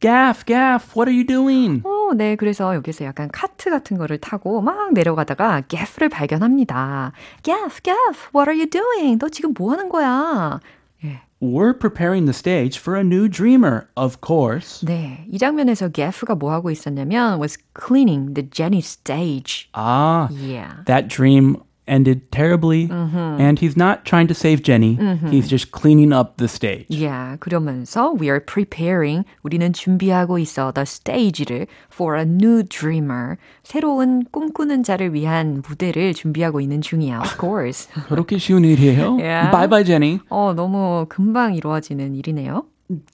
Gaff, 0.00 0.44
Gaff, 0.44 0.96
what 0.96 1.08
are 1.08 1.14
you 1.14 1.24
doing? 1.24 1.80
어, 1.84 1.91
네. 2.14 2.36
그래서 2.36 2.74
여기서 2.74 3.04
약간 3.04 3.28
카트 3.32 3.70
같은 3.70 3.96
거를 3.98 4.18
타고 4.18 4.60
막 4.60 4.92
내려가다가 4.92 5.62
gaff를 5.68 6.08
발견합니다. 6.08 7.12
gaff, 7.42 7.80
gaff, 7.82 8.28
what 8.34 8.48
are 8.50 8.56
you 8.58 8.68
doing? 8.68 9.18
너 9.18 9.28
지금 9.28 9.52
뭐 9.56 9.72
하는 9.72 9.88
거야? 9.88 10.60
예. 11.04 11.20
We're 11.40 11.76
preparing 11.76 12.24
the 12.26 12.32
stage 12.34 12.78
for 12.78 12.96
a 12.96 13.02
new 13.04 13.28
dreamer, 13.28 13.88
of 13.96 14.18
course. 14.24 14.86
네. 14.86 15.26
이 15.28 15.38
장면에서 15.38 15.88
gaff가 15.88 16.36
뭐 16.36 16.52
하고 16.52 16.70
있었냐면 16.70 17.40
was 17.40 17.58
cleaning 17.74 18.34
the 18.34 18.48
Jenny 18.48 18.78
stage. 18.78 19.68
Ah, 19.74 20.28
Yeah. 20.30 20.84
that 20.86 21.08
dream 21.08 21.56
ended 21.86 22.30
terribly, 22.30 22.88
and 22.90 23.58
he's 23.58 23.76
not 23.76 24.04
trying 24.04 24.28
to 24.28 24.34
save 24.34 24.62
Jenny. 24.62 24.94
He's 25.30 25.48
just 25.48 25.72
cleaning 25.72 26.12
up 26.12 26.36
the 26.36 26.46
stage. 26.46 26.86
Yeah, 26.88 27.36
그러면서 27.38 28.12
we 28.18 28.28
are 28.28 28.40
preparing, 28.40 29.24
우리는 29.42 29.72
준비하고 29.72 30.38
있어 30.38 30.72
the 30.72 30.84
stage를 30.86 31.66
for 31.92 32.16
a 32.16 32.24
new 32.24 32.62
dreamer, 32.62 33.36
새로운 33.64 34.24
꿈꾸는 34.30 34.84
자를 34.84 35.12
위한 35.12 35.62
무대를 35.66 36.14
준비하고 36.14 36.60
있는 36.60 36.80
중이야, 36.80 37.20
of 37.20 37.36
course. 37.38 37.88
그렇게 38.08 38.38
쉬운 38.38 38.64
일이에요? 38.64 39.16
Yeah. 39.16 39.50
Bye 39.50 39.68
bye, 39.68 39.84
Jenny. 39.84 40.20
어, 40.30 40.54
너무 40.54 41.06
금방 41.08 41.54
이루어지는 41.54 42.14
일이네요. 42.14 42.64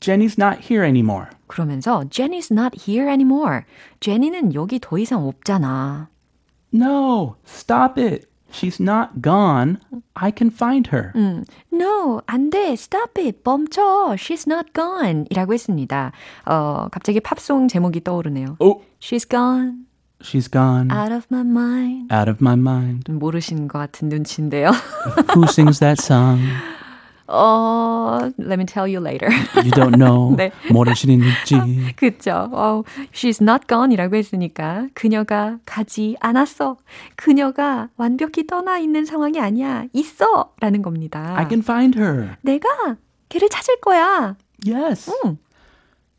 Jenny's 0.01 0.37
not 0.39 0.61
here 0.71 0.85
anymore. 0.85 1.27
그러면서 1.47 2.05
Jenny's 2.11 2.51
not 2.53 2.77
here 2.89 3.09
anymore. 3.11 3.63
제니는 4.01 4.53
여기 4.55 4.79
더 4.81 4.99
이상 4.99 5.27
없잖아. 5.27 6.09
No, 6.75 7.37
stop 7.47 7.99
it. 7.99 8.28
She's 8.52 8.80
not 8.80 9.20
gone. 9.22 9.80
I 10.16 10.30
can 10.32 10.52
find 10.52 10.88
her. 10.94 11.12
No, 11.72 12.22
안 12.28 12.52
돼. 12.52 12.74
Stop 12.74 13.20
it. 13.20 13.40
멈춰. 13.44 14.14
She's 14.16 14.46
not 14.48 14.72
gone. 14.74 15.26
이라고 15.32 15.54
했습니다. 15.54 16.12
어, 16.46 16.88
갑자기 16.92 17.20
팝송 17.20 17.68
제목이 17.68 18.04
떠오르네요. 18.04 18.58
Oh, 18.60 18.82
She's 19.02 19.28
gone. 19.28 19.86
she's 20.22 20.48
gone 20.50 20.90
Out 20.92 21.12
of 21.12 21.26
my 21.32 21.42
mind. 21.44 22.14
out 22.14 22.30
of 22.30 22.38
my 22.42 22.54
mind. 22.56 23.12
모르시는 23.12 23.68
것 23.68 23.80
같은 23.80 24.08
눈치인데요. 24.10 24.70
Who 25.36 25.46
sings 25.50 25.80
that 25.80 26.00
song? 26.02 26.40
어, 27.29 28.19
let 28.39 28.55
me 28.55 28.65
tell 28.65 28.89
you 28.89 29.01
later. 29.01 29.29
You 29.63 29.71
don't 29.71 29.97
know. 29.97 30.35
네. 30.37 30.51
모르시는지. 30.73 31.93
그쵸. 31.97 32.49
어, 32.53 32.83
she's 33.13 33.43
not 33.43 33.67
gone 33.69 33.93
이라고 33.93 34.17
했으니까 34.17 34.89
그녀가 34.95 35.59
가지 35.67 36.17
않았어. 36.21 36.79
그녀가 37.17 37.89
완벽히 37.97 38.47
떠나 38.47 38.79
있는 38.79 39.05
상황이 39.05 39.39
아니야. 39.39 39.85
있어! 39.93 40.53
라는 40.61 40.81
겁니다. 40.83 41.35
I 41.37 41.47
can 41.47 41.61
find 41.61 41.99
her. 41.99 42.37
내가 42.41 42.97
걔를 43.29 43.49
찾을 43.51 43.77
거야. 43.81 44.37
Yes. 44.67 45.11
음. 45.25 45.39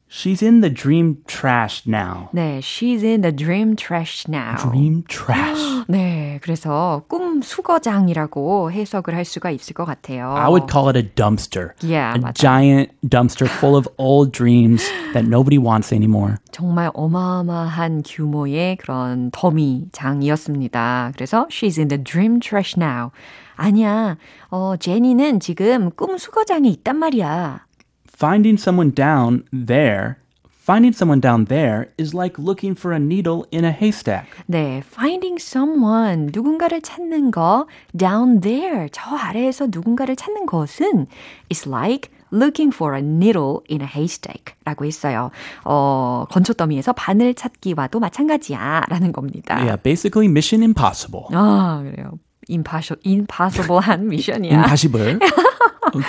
She's 0.08 0.42
in 0.42 0.60
the 0.60 0.72
dream 0.72 1.16
trash 1.26 1.88
now. 1.88 2.28
네, 2.32 2.60
she's 2.60 3.02
in 3.02 3.22
the 3.22 3.32
dream 3.34 3.74
trash 3.74 4.26
now. 4.28 4.54
Dream 4.56 5.02
trash. 5.08 5.58
네, 5.88 6.38
그래서 6.40 7.02
꿈 7.08 7.42
수거장이라고 7.42 8.70
해석을 8.70 9.16
할 9.16 9.24
수가 9.24 9.50
있을 9.50 9.74
것 9.74 9.84
같아요. 9.84 10.32
I 10.36 10.46
would 10.48 10.70
call 10.70 10.88
it 10.88 10.96
a 10.96 11.02
dumpster. 11.02 11.72
Yeah, 11.82 12.14
a 12.14 12.20
맞아. 12.20 12.34
giant 12.34 12.92
dumpster 13.02 13.48
full 13.48 13.74
of 13.76 13.88
old 13.98 14.30
dreams 14.30 14.86
that 15.14 15.26
nobody 15.26 15.58
wants 15.58 15.92
anymore. 15.92 16.36
정말 16.52 16.92
어마어마한 16.94 18.04
규모의 18.06 18.76
그런 18.76 19.32
더미장이었습니다. 19.32 21.10
그래서 21.14 21.48
she's 21.50 21.76
in 21.76 21.88
the 21.88 21.98
dream 22.02 22.38
trash 22.38 22.78
now. 22.78 23.10
아니야, 23.56 24.16
어, 24.50 24.76
제니는 24.78 25.40
지금 25.40 25.90
꿈 25.96 26.18
수거장에 26.18 26.68
있단 26.68 26.96
말이야. 26.96 27.64
Finding 28.19 28.57
someone 28.57 28.91
down 28.91 29.45
there, 29.53 30.17
finding 30.51 30.91
someone 30.91 31.21
down 31.21 31.45
there 31.45 31.87
is 31.97 32.13
like 32.13 32.37
looking 32.37 32.75
for 32.75 32.91
a 32.91 32.99
needle 32.99 33.47
in 33.49 33.63
a 33.63 33.71
haystack. 33.71 34.27
네, 34.45 34.83
finding 34.83 35.37
someone, 35.39 36.29
누군가를 36.33 36.81
찾는 36.81 37.31
거, 37.31 37.65
down 37.95 38.41
there, 38.41 38.89
저 38.91 39.15
아래에서 39.15 39.67
누군가를 39.71 40.17
찾는 40.17 40.47
것은 40.47 41.07
is 41.49 41.65
like 41.65 42.11
looking 42.33 42.75
for 42.75 42.93
a 42.93 42.99
needle 42.99 43.61
in 43.71 43.79
a 43.79 43.87
haystack 43.87 44.53
라고 44.65 44.83
했어요. 44.83 45.31
어, 45.63 46.25
건초더미에서 46.29 46.91
바늘 46.91 47.33
찾기와도 47.33 48.01
마찬가지야 48.01 48.83
라는 48.89 49.13
겁니다. 49.13 49.55
Yeah, 49.55 49.81
basically 49.81 50.27
mission 50.27 50.61
impossible. 50.61 51.27
아, 51.31 51.81
그래요. 51.85 52.19
Impossible, 52.49 52.99
impossible한 53.05 54.07
미션이야. 54.07 54.51
impossible. 54.53 55.19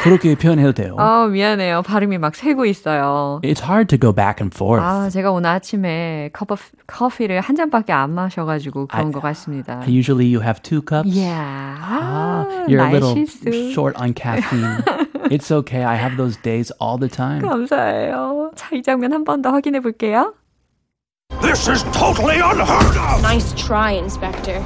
그렇게 0.02 0.34
표현해도 0.34 0.72
돼요. 0.72 0.94
아, 0.98 1.26
미안해요. 1.26 1.80
발음이 1.82 2.18
막 2.18 2.34
새고 2.34 2.66
있어요. 2.66 3.40
It's 3.42 3.62
hard 3.62 3.86
to 3.88 3.98
go 3.98 4.12
back 4.12 4.36
and 4.42 4.54
forth. 4.54 4.84
아, 4.84 5.08
제가 5.08 5.30
오늘 5.32 5.48
아침에 5.50 6.28
컵 6.34 6.48
커피를 6.86 7.40
한 7.40 7.56
잔밖에 7.56 7.92
안 7.92 8.10
마셔 8.10 8.44
가지고 8.44 8.86
그런 8.86 9.06
I- 9.06 9.12
것 9.12 9.20
같습니다. 9.22 9.80
Usually 9.88 10.26
you 10.26 10.42
have 10.42 10.60
two 10.62 10.82
cups. 10.86 11.08
Yeah. 11.08 11.78
Ah, 11.80 12.44
아, 12.46 12.66
you're 12.68 12.84
a 12.84 12.92
little 12.92 13.14
실수. 13.14 13.72
short 13.72 13.96
on 13.98 14.12
caffeine. 14.12 14.82
it's 15.30 15.50
okay. 15.50 15.82
I 15.82 15.96
have 15.96 16.18
those 16.18 16.36
days 16.42 16.70
all 16.78 16.98
the 16.98 17.08
time. 17.08 17.40
감사해요. 17.40 18.50
자, 18.56 18.68
이 18.74 18.82
장면 18.82 19.12
한 19.14 19.24
번 19.24 19.40
더 19.40 19.50
확인해 19.50 19.80
볼게요. 19.80 20.34
This 21.40 21.70
is 21.70 21.84
totally 21.92 22.36
unheard 22.42 22.98
of! 22.98 23.22
Nice 23.22 23.54
try, 23.56 23.92
Inspector. 23.96 24.60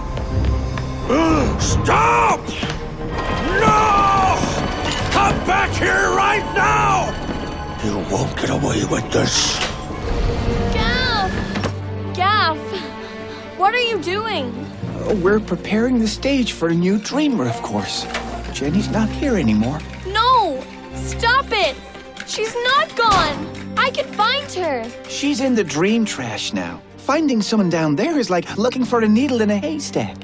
Stop! 1.05 2.41
No! 3.61 4.39
Come 5.13 5.47
back 5.47 5.71
here 5.73 6.09
right 6.17 6.45
now! 6.55 7.13
You 7.85 7.99
won't 8.11 8.35
get 8.37 8.49
away 8.49 8.85
with 8.87 9.13
this. 9.13 9.59
Gaff! 10.73 11.31
Gaff! 12.15 12.57
What 13.59 13.75
are 13.75 13.83
you 13.83 14.01
doing? 14.01 14.47
Uh, 14.47 15.15
We're 15.23 15.41
preparing 15.41 15.99
the 15.99 16.09
stage 16.09 16.53
for 16.53 16.69
a 16.69 16.75
new 16.75 16.99
dreamer, 16.99 17.47
of 17.49 17.61
course. 17.61 18.07
Jenny's 18.55 18.89
not 18.89 19.11
here 19.11 19.37
anymore. 19.37 19.81
No! 20.07 20.65
Stop 20.95 21.47
it! 21.51 21.77
She's 22.27 22.55
not 22.55 22.97
gone! 22.97 23.75
I 23.77 23.91
can 23.91 24.07
find 24.15 24.51
her! 24.53 24.91
She's 25.09 25.41
in 25.41 25.55
the 25.55 25.65
dream 25.65 26.07
trash 26.07 26.55
now. 26.55 26.81
Finding 26.97 27.43
someone 27.43 27.69
down 27.69 27.97
there 27.97 28.19
is 28.19 28.31
like 28.31 28.57
looking 28.57 28.87
for 28.87 29.01
a 29.01 29.09
needle 29.09 29.43
in 29.43 29.51
a 29.51 29.59
haystack. 29.59 30.17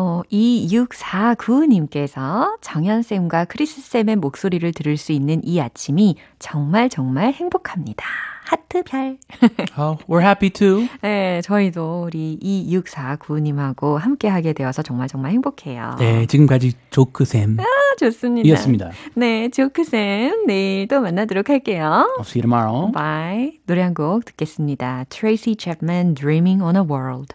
어, 0.00 0.22
2649님께서 0.30 2.56
정현쌤과 2.60 3.46
크리스쌤의 3.46 4.14
목소리를 4.14 4.70
들을 4.72 4.96
수 4.96 5.10
있는 5.10 5.40
이 5.42 5.60
아침이 5.60 6.14
정말 6.38 6.88
정말 6.88 7.32
행복합니다. 7.32 8.04
하트 8.44 8.84
별. 8.84 9.18
Oh, 9.76 9.98
we're 10.08 10.22
happy 10.22 10.50
too. 10.50 10.86
네, 11.02 11.40
저희도 11.42 12.04
우리 12.06 12.38
2649님하고 12.40 13.98
함께 13.98 14.28
하게 14.28 14.52
되어서 14.52 14.82
정말 14.82 15.08
정말 15.08 15.32
행복해요. 15.32 15.96
네, 15.98 16.26
지금까지 16.26 16.74
조크쌤 16.90 17.56
아, 17.58 17.64
좋습니다. 17.98 18.48
이었습니다. 18.48 18.90
네, 19.14 19.48
조크쌤, 19.50 20.46
내일 20.46 20.86
또 20.86 21.00
만나도록 21.00 21.48
할게요. 21.50 22.06
I'll 22.18 22.24
see 22.24 22.40
you 22.40 22.48
tomorrow. 22.48 22.92
Bye. 22.92 23.58
노래 23.66 23.82
한 23.82 23.94
곡 23.94 24.24
듣겠습니다. 24.26 25.06
Tracy 25.10 25.56
Chapman, 25.58 26.14
Dreaming 26.14 26.62
on 26.62 26.76
a 26.76 26.82
World. 26.82 27.34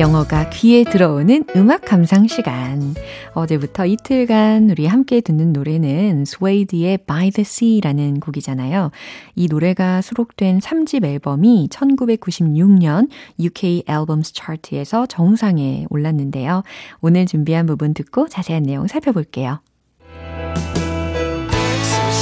영어가 0.00 0.48
귀에 0.48 0.82
들어오는 0.82 1.44
음악 1.56 1.82
감상 1.82 2.26
시간. 2.26 2.94
어제부터 3.34 3.84
이틀간 3.84 4.70
우리 4.70 4.86
함께 4.86 5.20
듣는 5.20 5.52
노래는 5.52 6.24
스웨이드의 6.24 6.98
By 7.06 7.30
the 7.30 7.42
Sea라는 7.42 8.20
곡이잖아요. 8.20 8.92
이 9.34 9.46
노래가 9.46 10.00
수록된 10.00 10.60
3집 10.60 11.04
앨범이 11.04 11.68
1996년 11.70 13.10
UK 13.38 13.82
Albums 13.86 14.32
Chart에서 14.34 15.04
정상에 15.04 15.84
올랐는데요. 15.90 16.62
오늘 17.02 17.26
준비한 17.26 17.66
부분 17.66 17.92
듣고 17.92 18.26
자세한 18.26 18.62
내용 18.62 18.86
살펴볼게요. 18.86 19.60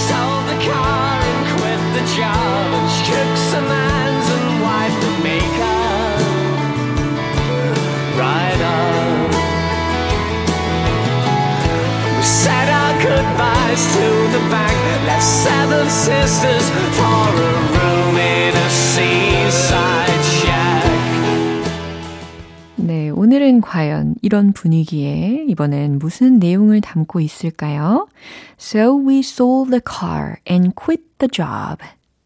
Sold 0.09 0.49
goodbyes 13.79 13.95
to 13.95 14.07
the 14.33 14.43
bank, 14.51 15.07
left 15.07 15.25
seven 15.25 15.89
sisters 15.89 16.71
for 16.97 17.29
a 17.37 17.53
room 17.75 18.17
in 18.17 18.57
a 18.57 18.69
seaside 18.69 20.25
shack. 20.25 20.89
네, 22.77 23.11
오늘은 23.11 23.61
과연 23.61 24.15
이런 24.23 24.53
분위기에 24.53 25.45
이번엔 25.49 25.99
무슨 25.99 26.39
내용을 26.39 26.81
담고 26.81 27.21
있을까요? 27.21 28.09
So 28.59 28.97
we 28.97 29.21
sold 29.21 29.71
the 29.71 29.81
car 29.81 30.37
and 30.49 30.75
quit 30.75 31.03
the 31.19 31.29
job. 31.31 31.79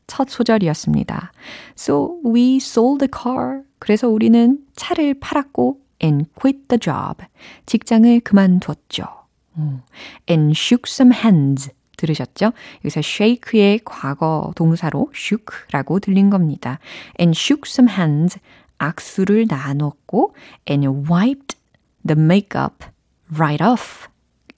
첫 0.07 0.29
소절이었습니다. 0.29 1.33
So 1.77 2.19
we 2.25 2.57
sold 2.57 3.07
the 3.07 3.11
car. 3.11 3.63
그래서 3.79 4.09
우리는 4.09 4.59
차를 4.77 5.15
팔았고 5.21 5.79
and 6.03 6.27
quit 6.35 6.69
the 6.69 6.79
job. 6.79 7.25
직장을 7.67 8.21
그만뒀죠. 8.21 9.22
음. 9.59 9.83
and 10.29 10.53
shook 10.57 10.85
some 10.87 11.15
hands. 11.15 11.71
들으셨죠? 11.97 12.53
여기서 12.85 13.01
shake의 13.01 13.81
과거 13.85 14.53
동사로 14.57 15.13
shook라고 15.15 16.01
들린 16.01 16.31
겁니다. 16.31 16.79
and 17.21 17.39
shook 17.39 17.63
some 17.67 17.91
hands. 17.93 18.39
악수를 18.79 19.47
나눴고 19.49 20.35
and 20.69 20.89
wiped 21.11 21.57
the 22.05 22.21
makeup 22.21 22.85
right 23.33 23.63
off. 23.63 24.09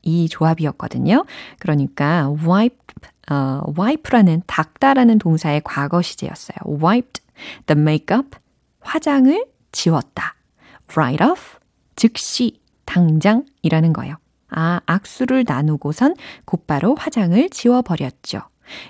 이 0.03 0.29
조합이었거든요. 0.29 1.25
그러니까 1.59 2.31
wipe, 2.47 2.79
어, 3.31 3.63
wipe라는 3.79 4.43
닦다라는 4.47 5.19
동사의 5.19 5.63
과거 5.65 6.03
시제였어요. 6.03 6.57
wiped 6.67 7.23
the 7.67 7.81
makeup, 7.81 8.39
화장을 8.81 9.45
지웠다. 9.73 10.35
write 10.91 11.27
off, 11.27 11.59
즉시, 11.97 12.61
당장이라는 12.85 13.93
거예요. 13.95 14.17
아, 14.55 14.81
악수를 14.87 15.45
나누고선 15.47 16.15
곧바로 16.45 16.95
화장을 16.95 17.51
지워버렸죠. 17.51 18.43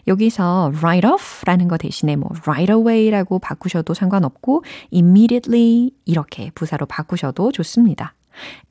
여기서 0.06 0.72
write 0.76 1.10
off라는 1.10 1.68
거 1.68 1.76
대신에 1.76 2.16
뭐 2.16 2.30
right 2.46 2.72
away라고 2.72 3.38
바꾸셔도 3.38 3.94
상관없고 3.94 4.62
immediately 4.92 5.90
이렇게 6.04 6.50
부사로 6.54 6.86
바꾸셔도 6.86 7.50
좋습니다. 7.52 8.14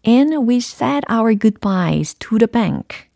And 0.05 0.35
we 0.47 0.57
said 0.57 1.05
our 1.11 1.37
goodbyes 1.37 2.15
to 2.15 2.37
the 2.37 2.47
bank. 2.47 3.07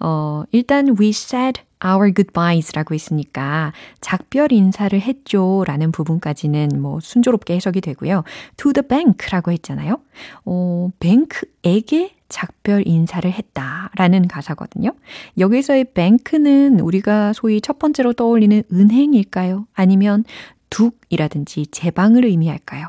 어, 0.00 0.44
일단 0.52 0.96
we 1.00 1.08
said 1.08 1.62
our 1.84 2.12
goodbyes라고 2.12 2.94
있으니까 2.94 3.72
작별 4.00 4.52
인사를 4.52 5.00
했죠 5.00 5.64
라는 5.66 5.90
부분까지는 5.90 6.80
뭐 6.80 7.00
순조롭게 7.00 7.54
해석이 7.54 7.80
되고요. 7.80 8.24
to 8.56 8.72
the 8.72 8.86
bank라고 8.86 9.52
했잖아요. 9.52 10.00
어, 10.44 10.90
뱅크에게 11.00 12.14
작별 12.32 12.82
인사를 12.86 13.30
했다라는 13.30 14.26
가사거든요. 14.26 14.92
여기서의 15.38 15.92
뱅크는 15.94 16.80
우리가 16.80 17.32
소위 17.34 17.60
첫 17.60 17.78
번째로 17.78 18.12
떠올리는 18.14 18.60
은행일까요? 18.72 19.68
아니면 19.74 20.24
둑이라든지 20.70 21.66
제방을 21.66 22.24
의미할까요? 22.24 22.88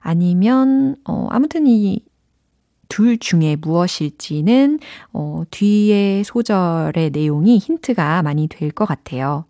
아니면 0.00 0.96
어 1.04 1.26
아무튼 1.30 1.66
이 1.66 2.00
둘 2.88 3.18
중에 3.18 3.56
무엇일지는 3.56 4.78
어, 5.12 5.42
뒤에 5.50 6.22
소절의 6.24 7.10
내용이 7.10 7.58
힌트가 7.58 8.22
많이 8.22 8.46
될 8.48 8.70
것 8.70 8.86
같아요. 8.86 9.44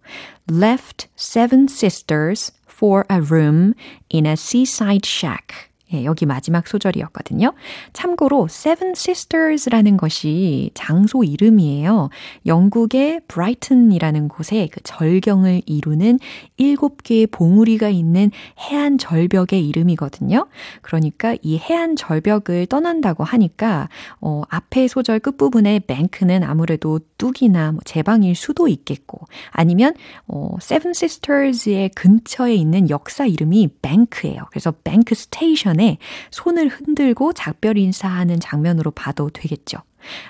Left 0.50 1.08
seven 1.16 1.66
sisters 1.68 2.52
for 2.70 3.04
a 3.10 3.18
room 3.18 3.74
in 4.12 4.26
a 4.26 4.32
seaside 4.32 5.04
shack. 5.04 5.70
예, 5.92 6.04
여기 6.04 6.26
마지막 6.26 6.66
소절이었거든요. 6.66 7.52
참고로 7.92 8.48
Seven 8.50 8.90
Sisters라는 8.90 9.96
것이 9.96 10.70
장소 10.74 11.22
이름이에요. 11.22 12.10
영국의 12.44 13.20
브라이튼이라는 13.28 14.28
곳에 14.28 14.68
그 14.72 14.80
절경을 14.82 15.62
이루는 15.64 16.18
일곱 16.56 17.04
개의 17.04 17.28
봉우리가 17.28 17.88
있는 17.88 18.32
해안 18.58 18.98
절벽의 18.98 19.66
이름이거든요. 19.68 20.48
그러니까 20.82 21.36
이 21.40 21.56
해안 21.58 21.94
절벽을 21.94 22.66
떠난다고 22.66 23.22
하니까 23.22 23.88
어, 24.20 24.42
앞에 24.48 24.88
소절 24.88 25.20
끝부분에 25.20 25.80
뱅크는 25.86 26.42
아무래도 26.42 26.98
뚝이나 27.16 27.72
뭐 27.72 27.80
제방일 27.84 28.34
수도 28.34 28.66
있겠고 28.66 29.20
아니면 29.50 29.94
어, 30.26 30.56
Seven 30.60 30.90
Sisters의 30.90 31.90
근처에 31.90 32.54
있는 32.54 32.90
역사 32.90 33.24
이름이 33.24 33.68
Bank예요. 33.82 34.46
그래서 34.50 34.72
Bank 34.82 35.14
Station 35.14 35.75
전에 35.76 35.98
손을 36.30 36.68
흔들고 36.68 37.34
작별 37.34 37.76
인사하는 37.76 38.40
장면으로 38.40 38.90
봐도 38.90 39.28
되겠죠. 39.30 39.78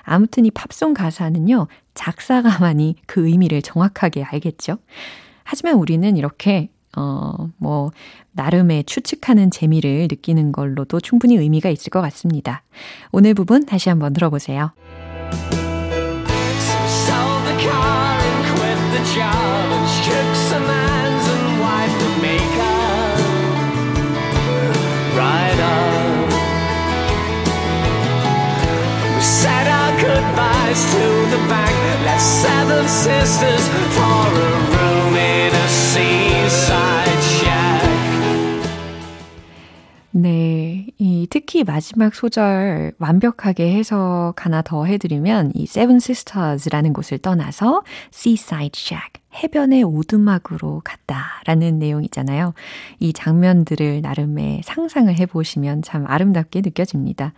아무튼 0.03 0.45
이 0.45 0.51
팝송 0.51 0.93
가사는요, 0.93 1.67
작사가만이 1.93 2.97
그 3.05 3.27
의미를 3.27 3.61
정확하게 3.61 4.23
알겠죠. 4.23 4.77
하지만 5.43 5.75
우리는 5.75 6.17
이렇게, 6.17 6.69
어, 6.97 7.49
뭐, 7.57 7.91
나름의 8.33 8.83
추측하는 8.83 9.49
재미를 9.51 10.07
느끼는 10.09 10.51
걸로도 10.51 10.99
충분히 10.99 11.37
의미가 11.37 11.69
있을 11.69 11.89
것 11.89 12.01
같습니다. 12.01 12.63
오늘 13.11 13.33
부분 13.33 13.65
다시 13.65 13.89
한번 13.89 14.13
들어보세요. 14.13 14.71
네, 40.11 40.87
이 40.97 41.27
특히 41.29 41.63
마지막 41.63 42.15
소절 42.15 42.93
완벽하게 42.97 43.71
해석 43.73 44.33
하나 44.37 44.61
더 44.61 44.85
해드리면 44.85 45.51
이 45.53 45.63
Seven 45.63 45.97
Sisters라는 45.97 46.93
곳을 46.93 47.19
떠나서 47.19 47.83
Seaside 48.13 48.71
Shack 48.75 49.21
해변의 49.43 49.83
오두막으로 49.83 50.81
갔다라는 50.83 51.79
내용이잖아요. 51.79 52.53
이 52.99 53.13
장면들을 53.13 54.01
나름의 54.01 54.61
상상을 54.63 55.13
해보시면 55.19 55.83
참 55.83 56.05
아름답게 56.07 56.61
느껴집니다. 56.61 57.33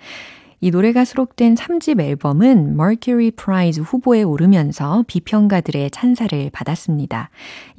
이 0.62 0.72
노래가 0.72 1.06
수록된 1.06 1.56
3집 1.56 2.02
앨범은 2.02 2.74
Mercury 2.80 3.32
Prize 3.32 3.82
후보에 3.82 4.24
오르면서 4.24 5.06
비평가들의 5.08 5.92
찬사를 5.92 6.50
받았습니다. 6.52 7.30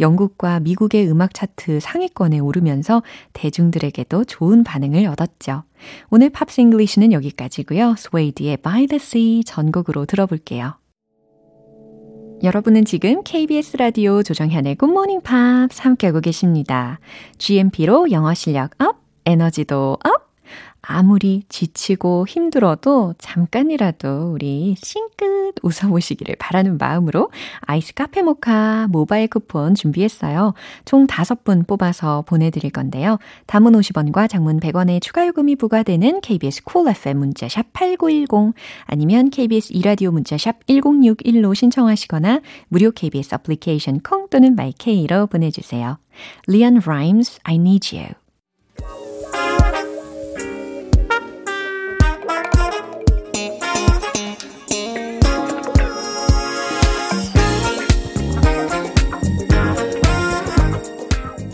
영국과 0.00 0.60
미국의 0.60 1.10
음악 1.10 1.34
차트 1.34 1.80
상위권에 1.80 2.38
오르면서 2.38 3.02
대중들에게도 3.34 4.24
좋은 4.24 4.64
반응을 4.64 5.06
얻었죠. 5.06 5.64
오늘 6.10 6.30
Pops 6.30 6.60
English는 6.62 7.12
여기까지고요. 7.12 7.96
스웨이드의 7.98 8.58
By 8.58 8.86
the 8.86 8.96
Sea 8.96 9.44
전곡으로 9.44 10.06
들어볼게요. 10.06 10.74
여러분은 12.42 12.86
지금 12.86 13.22
KBS 13.22 13.76
라디오 13.76 14.22
조정현의 14.22 14.78
굿모닝 14.82 15.22
팝스 15.22 15.82
함께하고 15.82 16.20
계십니다. 16.20 16.98
GMP로 17.36 18.10
영어 18.12 18.32
실력 18.32 18.70
up, 18.82 18.96
에너지도 19.26 19.98
up, 20.02 20.29
아무리 20.82 21.42
지치고 21.48 22.26
힘들어도 22.26 23.14
잠깐이라도 23.18 24.32
우리 24.32 24.74
싱긋 24.78 25.56
웃어보시기를 25.62 26.36
바라는 26.38 26.78
마음으로 26.78 27.30
아이스 27.60 27.94
카페 27.94 28.22
모카 28.22 28.88
모바일 28.90 29.28
쿠폰 29.28 29.74
준비했어요. 29.74 30.54
총 30.84 31.06
5분 31.06 31.66
뽑아서 31.66 32.22
보내드릴 32.26 32.70
건데요. 32.70 33.18
단문 33.46 33.72
50원과 33.72 34.28
장문 34.28 34.60
100원의 34.60 35.02
추가 35.02 35.26
요금이 35.26 35.56
부과되는 35.56 36.20
KBS 36.20 36.64
cool 36.64 36.96
FM 36.96 37.18
문자샵 37.18 37.72
8910 37.72 38.54
아니면 38.84 39.30
KBS 39.30 39.72
이라디오 39.72 40.10
문자샵 40.10 40.66
1061로 40.66 41.54
신청하시거나 41.54 42.40
무료 42.68 42.90
KBS 42.90 43.34
애플리케이션 43.34 44.00
콩 44.00 44.28
또는 44.30 44.54
마이 44.54 44.90
K로 44.90 45.26
보내주세요. 45.26 45.98
LeAnn 46.48 46.80
Rimes, 46.84 47.38
I 47.44 47.56
Need 47.56 47.96
You 47.96 48.14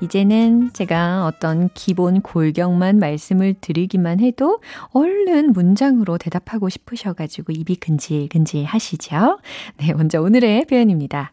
이제는 0.00 0.72
제가 0.72 1.26
어떤 1.26 1.68
기본 1.74 2.20
골경만 2.20 2.98
말씀을 2.98 3.54
드리기만 3.60 4.20
해도 4.20 4.60
얼른 4.92 5.52
문장으로 5.52 6.18
대답하고 6.18 6.68
싶으셔가지고 6.68 7.52
입이 7.52 7.76
근질근질 7.76 8.64
하시죠? 8.64 9.38
네, 9.78 9.92
먼저 9.92 10.20
오늘의 10.20 10.66
표현입니다. 10.66 11.32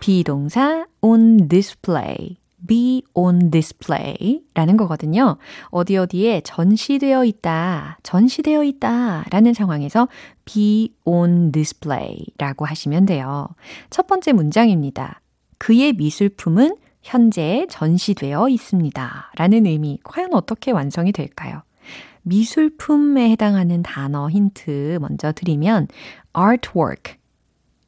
비동사 0.00 0.86
on 1.00 1.48
display. 1.48 2.36
be 2.66 3.02
on 3.14 3.50
display 3.50 4.40
라는 4.54 4.76
거거든요. 4.76 5.36
어디 5.66 5.96
어디에 5.96 6.40
전시되어 6.42 7.24
있다, 7.24 7.98
전시되어 8.02 8.64
있다 8.64 9.24
라는 9.30 9.54
상황에서 9.54 10.08
be 10.44 10.94
on 11.04 11.52
display 11.52 12.24
라고 12.38 12.64
하시면 12.64 13.06
돼요. 13.06 13.48
첫 13.90 14.06
번째 14.06 14.32
문장입니다. 14.32 15.20
그의 15.66 15.94
미술품은 15.94 16.76
현재 17.02 17.66
전시되어 17.68 18.48
있습니다. 18.48 19.32
라는 19.34 19.66
의미, 19.66 19.98
과연 20.04 20.32
어떻게 20.32 20.70
완성이 20.70 21.10
될까요? 21.10 21.62
미술품에 22.22 23.30
해당하는 23.30 23.82
단어 23.82 24.30
힌트 24.30 24.98
먼저 25.00 25.32
드리면 25.32 25.88
artwork, 26.38 27.16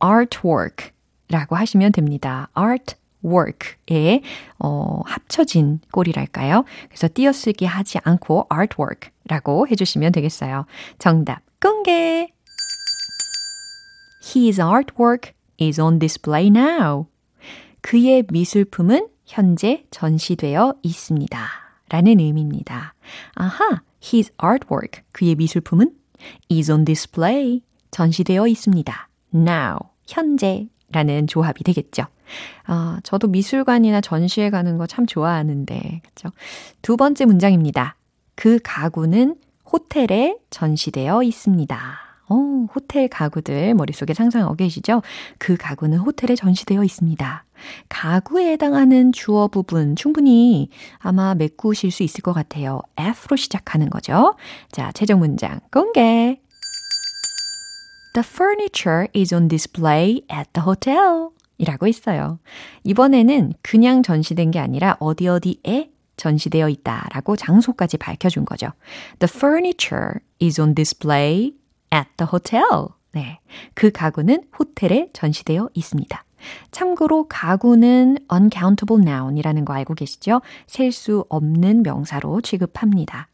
artwork 0.03 0.91
라고 1.29 1.55
하시면 1.55 1.93
됩니다. 1.93 2.49
artwork. 2.57 2.99
work에 3.25 4.23
어, 4.59 5.01
합쳐진 5.05 5.81
꼴이랄까요? 5.93 6.65
그래서 6.89 7.09
띄어쓰기 7.13 7.65
하지 7.65 7.99
않고 8.03 8.49
artwork라고 8.49 9.69
해주시면 9.69 10.13
되겠어요. 10.13 10.67
정답 10.99 11.43
공개! 11.61 12.33
His 14.35 14.61
artwork 14.61 15.33
is 15.61 15.81
on 15.81 16.01
display 16.01 16.49
now. 16.49 17.07
그의 17.81 18.25
미술품은 18.31 19.09
현재 19.25 19.85
전시되어 19.91 20.75
있습니다. 20.83 21.49
라는 21.89 22.21
의미입니다. 22.21 22.95
아하, 23.35 23.83
his 24.03 24.33
artwork, 24.43 25.03
그의 25.13 25.35
미술품은 25.35 25.93
is 26.51 26.71
on 26.71 26.85
display, 26.85 27.63
전시되어 27.91 28.47
있습니다. 28.47 29.09
now, 29.35 29.79
현재 30.07 30.69
라는 30.91 31.27
조합이 31.27 31.65
되겠죠. 31.65 32.05
아, 32.67 33.01
저도 33.03 33.29
미술관이나 33.29 34.01
전시회 34.01 34.51
가는 34.51 34.77
거 34.77 34.87
참 34.87 35.07
좋아하는데, 35.07 36.03
그죠? 36.07 36.31
두 36.83 36.97
번째 36.97 37.25
문장입니다. 37.27 37.97
그 38.35 38.59
가구는 38.63 39.37
호텔에 39.71 40.37
전시되어 40.51 41.23
있습니다. 41.23 42.08
어, 42.29 42.67
호텔 42.75 43.09
가구들 43.09 43.75
머릿속에 43.75 44.15
상상하고 44.15 44.55
계시죠? 44.55 45.03
그 45.39 45.57
가구는 45.57 45.99
호텔에 45.99 46.35
전시되어 46.37 46.85
있습니다. 46.85 47.45
가구에 47.89 48.53
해당하는 48.53 49.13
주어 49.13 49.49
부분 49.49 49.97
충분히 49.97 50.69
아마 50.99 51.35
메꾸실 51.35 51.91
수 51.91 52.03
있을 52.03 52.23
것 52.23 52.33
같아요. 52.33 52.81
F로 52.97 53.37
시작하는 53.37 53.91
거죠. 53.91 54.37
자, 54.71 54.93
최종 54.93 55.21
문장 55.21 55.61
공개. 55.73 56.41
The 58.15 58.25
furniture 58.25 59.09
is 59.15 59.35
on 59.35 59.49
display 59.49 60.23
at 60.31 60.51
the 60.53 60.65
hotel. 60.65 61.31
이라고 61.59 61.87
있어요. 61.87 62.39
이번에는 62.85 63.53
그냥 63.63 64.03
전시된 64.03 64.53
게 64.53 64.59
아니라 64.61 64.97
어디 65.01 65.27
어디에 65.27 65.91
전시되어 66.17 66.69
있다라고 66.69 67.37
장소까지 67.37 67.97
밝혀준 67.99 68.45
거죠. 68.45 68.69
The 69.19 69.29
furniture 69.33 70.21
is 70.41 70.61
on 70.61 70.75
display 70.75 71.53
at 71.93 72.09
the 72.17 72.29
hotel. 72.31 72.89
네. 73.13 73.41
그 73.75 73.91
가구는 73.91 74.45
호텔에 74.59 75.09
전시되어 75.13 75.71
있습니다. 75.75 76.25
참고로 76.71 77.27
가구는 77.29 78.19
uncountable 78.33 79.03
noun이라는 79.03 79.65
거 79.65 79.73
알고 79.75 79.95
계시죠? 79.95 80.41
셀 80.67 80.93
수 80.93 81.25
없는 81.29 81.83
명사로 81.83 82.41
취급합니다. 82.43 83.29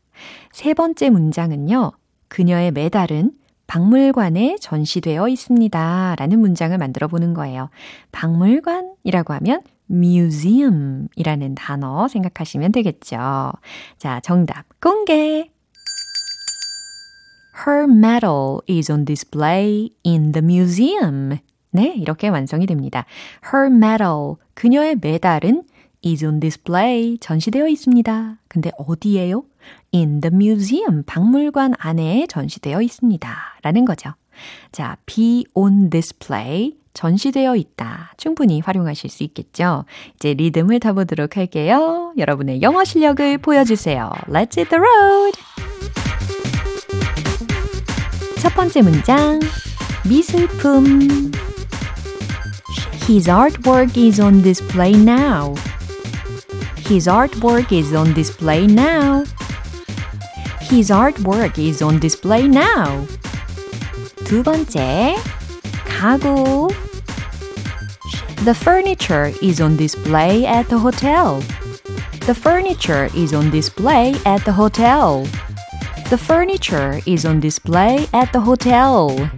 세 0.53 0.75
번째 0.75 1.11
문장은요. 1.11 1.93
그녀의 2.29 2.73
메달은 2.73 3.33
박물관에 3.67 4.57
전시되어 4.61 5.29
있습니다. 5.29 6.17
라는 6.19 6.39
문장을 6.39 6.77
만들어 6.77 7.09
보는 7.09 7.35
거예요. 7.35 7.71
박물관이라고 8.13 9.35
하면 9.35 9.63
museum 9.91 11.09
이라는 11.17 11.55
단어 11.55 12.09
생각하시면 12.09 12.73
되겠죠. 12.73 13.53
자, 13.99 14.21
정답 14.21 14.65
공개! 14.81 15.54
Her 17.63 17.85
medal 17.85 18.61
is 18.69 18.91
on 18.91 19.05
display 19.05 19.91
in 20.05 20.33
the 20.33 20.45
museum. 20.45 21.39
네, 21.71 21.95
이렇게 21.97 22.29
완성이 22.29 22.67
됩니다. 22.67 23.05
Her 23.53 23.67
medal, 23.67 24.37
그녀의 24.55 24.97
메달은 25.01 25.63
is 26.05 26.25
on 26.25 26.41
display, 26.41 27.19
전시되어 27.19 27.69
있습니다. 27.69 28.39
근데 28.49 28.71
어디에요? 28.77 29.45
In 29.93 30.21
the 30.21 30.35
museum, 30.35 31.03
박물관 31.05 31.75
안에 31.79 32.27
전시되어 32.29 32.83
있습니다. 32.83 33.37
라는 33.63 33.85
거죠. 33.85 34.13
자, 34.73 34.97
be 35.07 35.45
on 35.55 35.91
display, 35.91 36.77
전시되어 36.93 37.57
있다. 37.57 38.13
충분히 38.17 38.61
활용하실 38.61 39.11
수 39.11 39.23
있겠죠? 39.25 39.85
이제 40.17 40.35
리듬을 40.35 40.81
타보도록 40.81 41.37
할게요. 41.37 42.13
여러분의 42.19 42.63
영어 42.63 42.85
실력을 42.85 43.39
보여주세요. 43.39 44.11
Let's 44.29 44.59
hit 44.59 44.69
the 44.69 44.81
road! 44.81 45.54
첫 48.44 48.54
번째 48.56 48.82
문장. 48.82 49.40
미술품. 50.06 51.32
His 53.08 53.28
artwork 53.28 53.98
is 53.98 54.20
on 54.20 54.42
display 54.42 54.94
now. 54.94 55.56
His 56.88 57.08
artwork 57.08 57.72
is 57.72 57.94
on 57.94 58.14
display 58.14 58.66
now. 58.66 59.24
His 60.62 60.92
artwork 60.92 61.58
is 61.58 61.82
on 61.84 62.00
display 62.00 62.48
now. 62.48 63.06
두 64.26 64.44
번째. 64.44 65.16
가구. 65.86 66.70
The 68.46 68.54
furniture 68.54 69.34
is 69.42 69.60
on 69.60 69.76
display 69.76 70.46
at 70.46 70.70
the 70.70 70.78
hotel. 70.78 71.42
The 72.26 72.34
furniture 72.34 73.10
is 73.16 73.34
on 73.34 73.50
display 73.50 74.16
at 74.26 74.46
the 74.46 74.54
hotel. 74.54 75.26
The 76.10 76.18
furniture 76.18 77.02
is 77.06 77.26
on 77.26 77.40
display 77.40 78.08
at 78.14 78.32
the 78.32 78.44
hotel. 78.44 79.30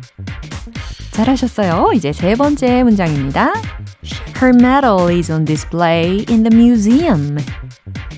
잘하셨어요. 1.11 1.91
이제 1.93 2.13
세 2.13 2.35
번째 2.35 2.83
문장입니다. 2.83 3.53
Her 4.41 4.55
medal 4.55 5.09
is 5.09 5.31
on 5.31 5.45
display 5.45 6.25
in 6.29 6.43
the 6.43 6.49
museum. 6.51 7.37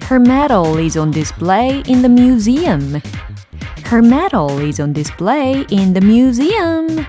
Her 0.09 0.19
medal 0.19 0.77
is 0.77 0.97
on 0.97 1.11
display 1.11 1.83
in 1.87 2.01
the 2.01 2.09
museum. 2.09 3.01
Her 3.89 4.01
medal 4.01 4.59
is 4.59 4.79
on 4.79 4.93
display 4.93 5.65
in 5.69 5.93
the 5.93 6.01
museum. 6.01 7.05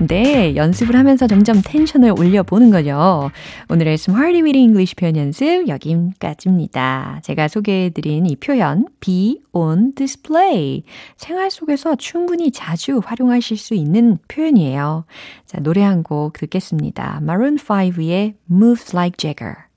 네, 0.00 0.54
연습을 0.54 0.94
하면서 0.94 1.26
점점 1.26 1.60
텐션을 1.60 2.14
올려보는 2.16 2.70
거죠. 2.70 3.32
오늘의 3.68 3.94
Smarty 3.94 4.42
Weedy 4.42 4.62
English 4.62 4.94
표현 4.94 5.16
연습 5.16 5.66
여기까지입니다. 5.66 7.20
제가 7.24 7.48
소개해드린 7.48 8.26
이 8.26 8.36
표현 8.36 8.86
be 9.00 9.40
on 9.52 9.94
display 9.96 10.84
생활 11.16 11.50
속에서 11.50 11.96
충분히 11.96 12.52
자주 12.52 13.00
활용하실 13.04 13.56
수 13.56 13.74
있는 13.74 14.18
표현이에요. 14.28 15.04
자, 15.46 15.58
노래 15.60 15.82
한 15.82 16.04
곡 16.04 16.34
듣겠습니다. 16.34 17.18
Maroon 17.20 17.56
5의 17.56 18.34
Moves 18.48 18.94
Like 18.96 19.16
Jagger 19.18 19.67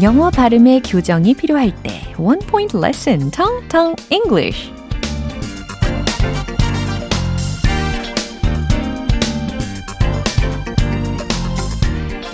영어 0.00 0.30
발음의 0.30 0.82
교정이 0.82 1.34
필요할 1.34 1.72
때 1.82 1.90
One 2.18 2.38
Point 2.46 2.76
Lesson, 2.76 3.32
Tong 3.32 3.68
Tong 3.68 3.96
English 4.12 4.77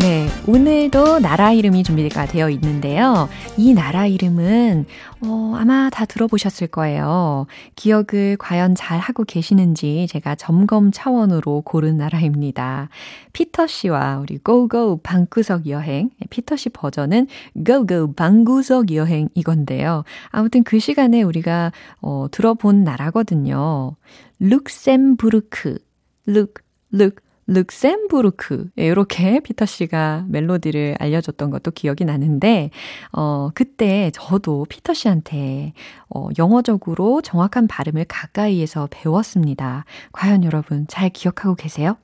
네, 0.05 0.29
오늘도 0.47 1.21
나라 1.21 1.53
이름이 1.53 1.83
준비가 1.83 2.27
되어 2.27 2.51
있는데요. 2.51 3.27
이 3.57 3.73
나라 3.73 4.07
이름은 4.07 4.85
어, 5.25 5.55
아마 5.57 5.89
다 5.89 6.05
들어보셨을 6.05 6.67
거예요. 6.67 7.47
기억을 7.75 8.37
과연 8.39 8.75
잘 8.75 8.99
하고 8.99 9.25
계시는지 9.25 10.07
제가 10.11 10.35
점검 10.35 10.93
차원으로 10.93 11.63
고른 11.63 11.97
나라입니다. 11.97 12.91
피터 13.33 13.67
씨와 13.67 14.19
우리 14.19 14.37
고고 14.37 14.99
방구석 14.99 15.69
여행, 15.69 16.11
피터 16.29 16.57
씨 16.57 16.69
버전은 16.69 17.27
고고 17.67 18.13
방구석 18.13 18.93
여행 18.93 19.31
이건데요. 19.33 20.05
아무튼 20.29 20.65
그 20.65 20.81
시간에 20.81 21.23
우리가 21.23 21.73
어, 22.03 22.27
들어본 22.31 22.85
나라거든요. 22.85 23.97
룩셈부르크, 24.39 25.79
룩, 26.27 26.57
룩, 26.91 27.24
룩셈부르크 27.47 28.71
이렇게 28.77 29.41
피터 29.41 29.67
씨가 29.67 30.25
멜로디를 30.29 30.97
알려줬던 30.99 31.51
것도 31.51 31.71
기억이 31.73 32.05
나는데 32.05 32.71
어 33.13 33.51
그때 33.55 34.11
저도 34.15 34.67
피터 34.69 34.95
씨한테 34.95 35.73
어 36.15 36.29
영어적으로 36.39 37.21
정확한 37.23 37.67
발음을 37.67 38.07
가까이에서 38.09 38.89
배웠습니다. 38.91 39.85
과연 40.13 40.45
여러분 40.45 40.87
잘 40.89 41.11
기억하고 41.11 41.55
계세요? 41.55 41.97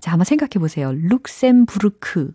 자, 0.00 0.12
한번 0.12 0.24
생각해 0.24 0.58
보세요. 0.58 0.92
룩셈부르크 0.92 2.32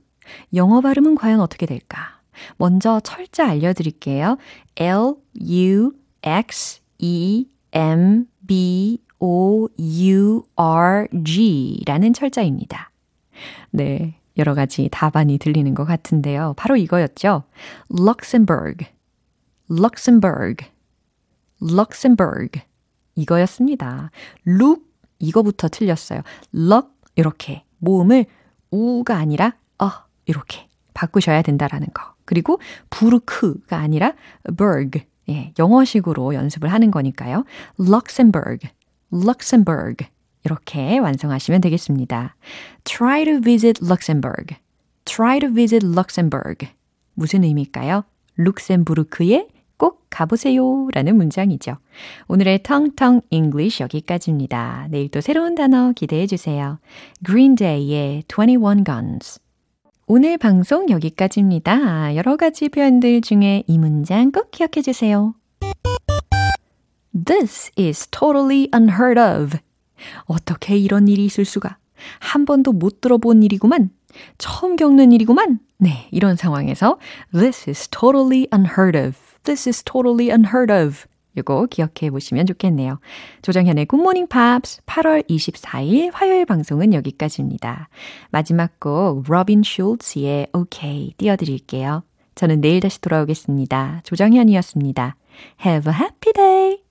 영어 0.55 0.81
발음은 0.81 1.15
과연 1.15 1.39
어떻게 1.39 1.65
될까? 1.65 2.19
먼저 2.57 2.99
철자 3.01 3.47
알려드릴게요. 3.47 4.37
L 4.75 5.15
U 5.41 5.91
X 6.23 6.81
E 6.99 7.47
M 7.73 8.25
B 8.45 8.99
O-U-R-G 9.19 9.77
라는 11.85 12.13
철자입니다. 12.13 12.91
네. 13.71 14.19
여러 14.37 14.53
가지 14.53 14.87
답안이 14.91 15.39
들리는 15.39 15.73
것 15.73 15.85
같은데요. 15.85 16.53
바로 16.57 16.75
이거였죠. 16.75 17.43
Luxembourg, 17.91 18.85
Luxembourg, 19.71 20.65
Luxembourg. 21.61 22.61
이거였습니다. 23.15 24.11
look, 24.47 24.83
이거부터 25.17 25.69
틀렸어요. 25.69 26.21
luck, 26.55 26.87
이렇게. 27.15 27.63
모음을 27.79 28.25
우가 28.69 29.17
아니라 29.17 29.55
어, 29.79 29.89
이렇게 30.25 30.67
바꾸셔야 30.93 31.41
된다라는 31.41 31.87
거. 31.93 32.13
그리고 32.25 32.59
부르크가 32.89 33.77
아니라 33.77 34.13
berg. 34.55 35.03
예, 35.29 35.53
영어식으로 35.59 36.35
연습을 36.35 36.71
하는 36.71 36.91
거니까요. 36.91 37.43
Luxembourg, 37.79 38.69
Luxembourg. 39.13 40.05
이렇게 40.43 40.97
완성하시면 40.97 41.61
되겠습니다. 41.61 42.35
Try 42.83 43.25
to 43.25 43.41
visit 43.41 43.83
Luxembourg. 43.83 44.55
Try 45.05 45.39
to 45.39 45.49
visit 45.49 45.85
Luxembourg. 45.85 46.67
무슨 47.13 47.43
의미일까요? 47.43 48.03
룩셈부르크에 48.37 49.47
꼭 49.77 50.05
가보세요 50.09 50.87
라는 50.93 51.17
문장이죠. 51.17 51.77
오늘의 52.27 52.63
텅텅 52.63 53.21
English 53.29 53.81
여기까지입니다. 53.81 54.87
내일 54.89 55.09
또 55.09 55.21
새로운 55.21 55.55
단어 55.55 55.91
기대해 55.95 56.27
주세요. 56.27 56.79
Green 57.25 57.55
Day의 57.55 58.23
21 58.27 58.83
Guns. 58.83 59.39
오늘 60.07 60.37
방송 60.37 60.89
여기까지입니다. 60.89 62.15
여러 62.15 62.37
가지 62.37 62.69
표현들 62.69 63.21
중에 63.21 63.63
이 63.67 63.77
문장 63.77 64.31
꼭 64.31 64.51
기억해 64.51 64.81
주세요. 64.81 65.35
This 67.13 67.71
is 67.77 68.07
totally 68.09 68.69
unheard 68.73 69.19
of. 69.19 69.57
어떻게 70.25 70.77
이런 70.77 71.07
일이 71.07 71.25
있을 71.25 71.45
수가? 71.45 71.77
한 72.19 72.45
번도 72.45 72.73
못 72.73 73.01
들어본 73.01 73.43
일이구만. 73.43 73.89
처음 74.37 74.75
겪는 74.75 75.11
일이구만. 75.11 75.59
네, 75.77 76.07
이런 76.11 76.35
상황에서 76.35 76.97
This 77.31 77.69
is 77.69 77.87
totally 77.89 78.47
unheard 78.53 78.97
of. 78.97 79.15
This 79.43 79.69
is 79.69 79.83
totally 79.83 80.29
unheard 80.29 80.71
of. 80.71 81.05
이거 81.37 81.67
기억해 81.67 82.09
보시면 82.09 82.47
좋겠네요. 82.47 82.99
조정현의 83.43 83.85
굿모닝 83.85 84.27
팝스 84.27 84.81
8월 84.85 85.27
24일 85.29 86.09
화요일 86.13 86.45
방송은 86.45 86.93
여기까지입니다. 86.93 87.89
마지막 88.31 88.79
곡 88.79 89.23
로빈 89.27 89.61
슐츠의 89.63 90.47
OK 90.53 91.13
띄워드릴게요. 91.17 92.03
저는 92.33 92.61
내일 92.61 92.79
다시 92.79 92.99
돌아오겠습니다. 93.01 94.01
조정현이었습니다. 94.03 95.15
Have 95.63 95.93
a 95.93 95.99
happy 95.99 96.33
day! 96.33 96.86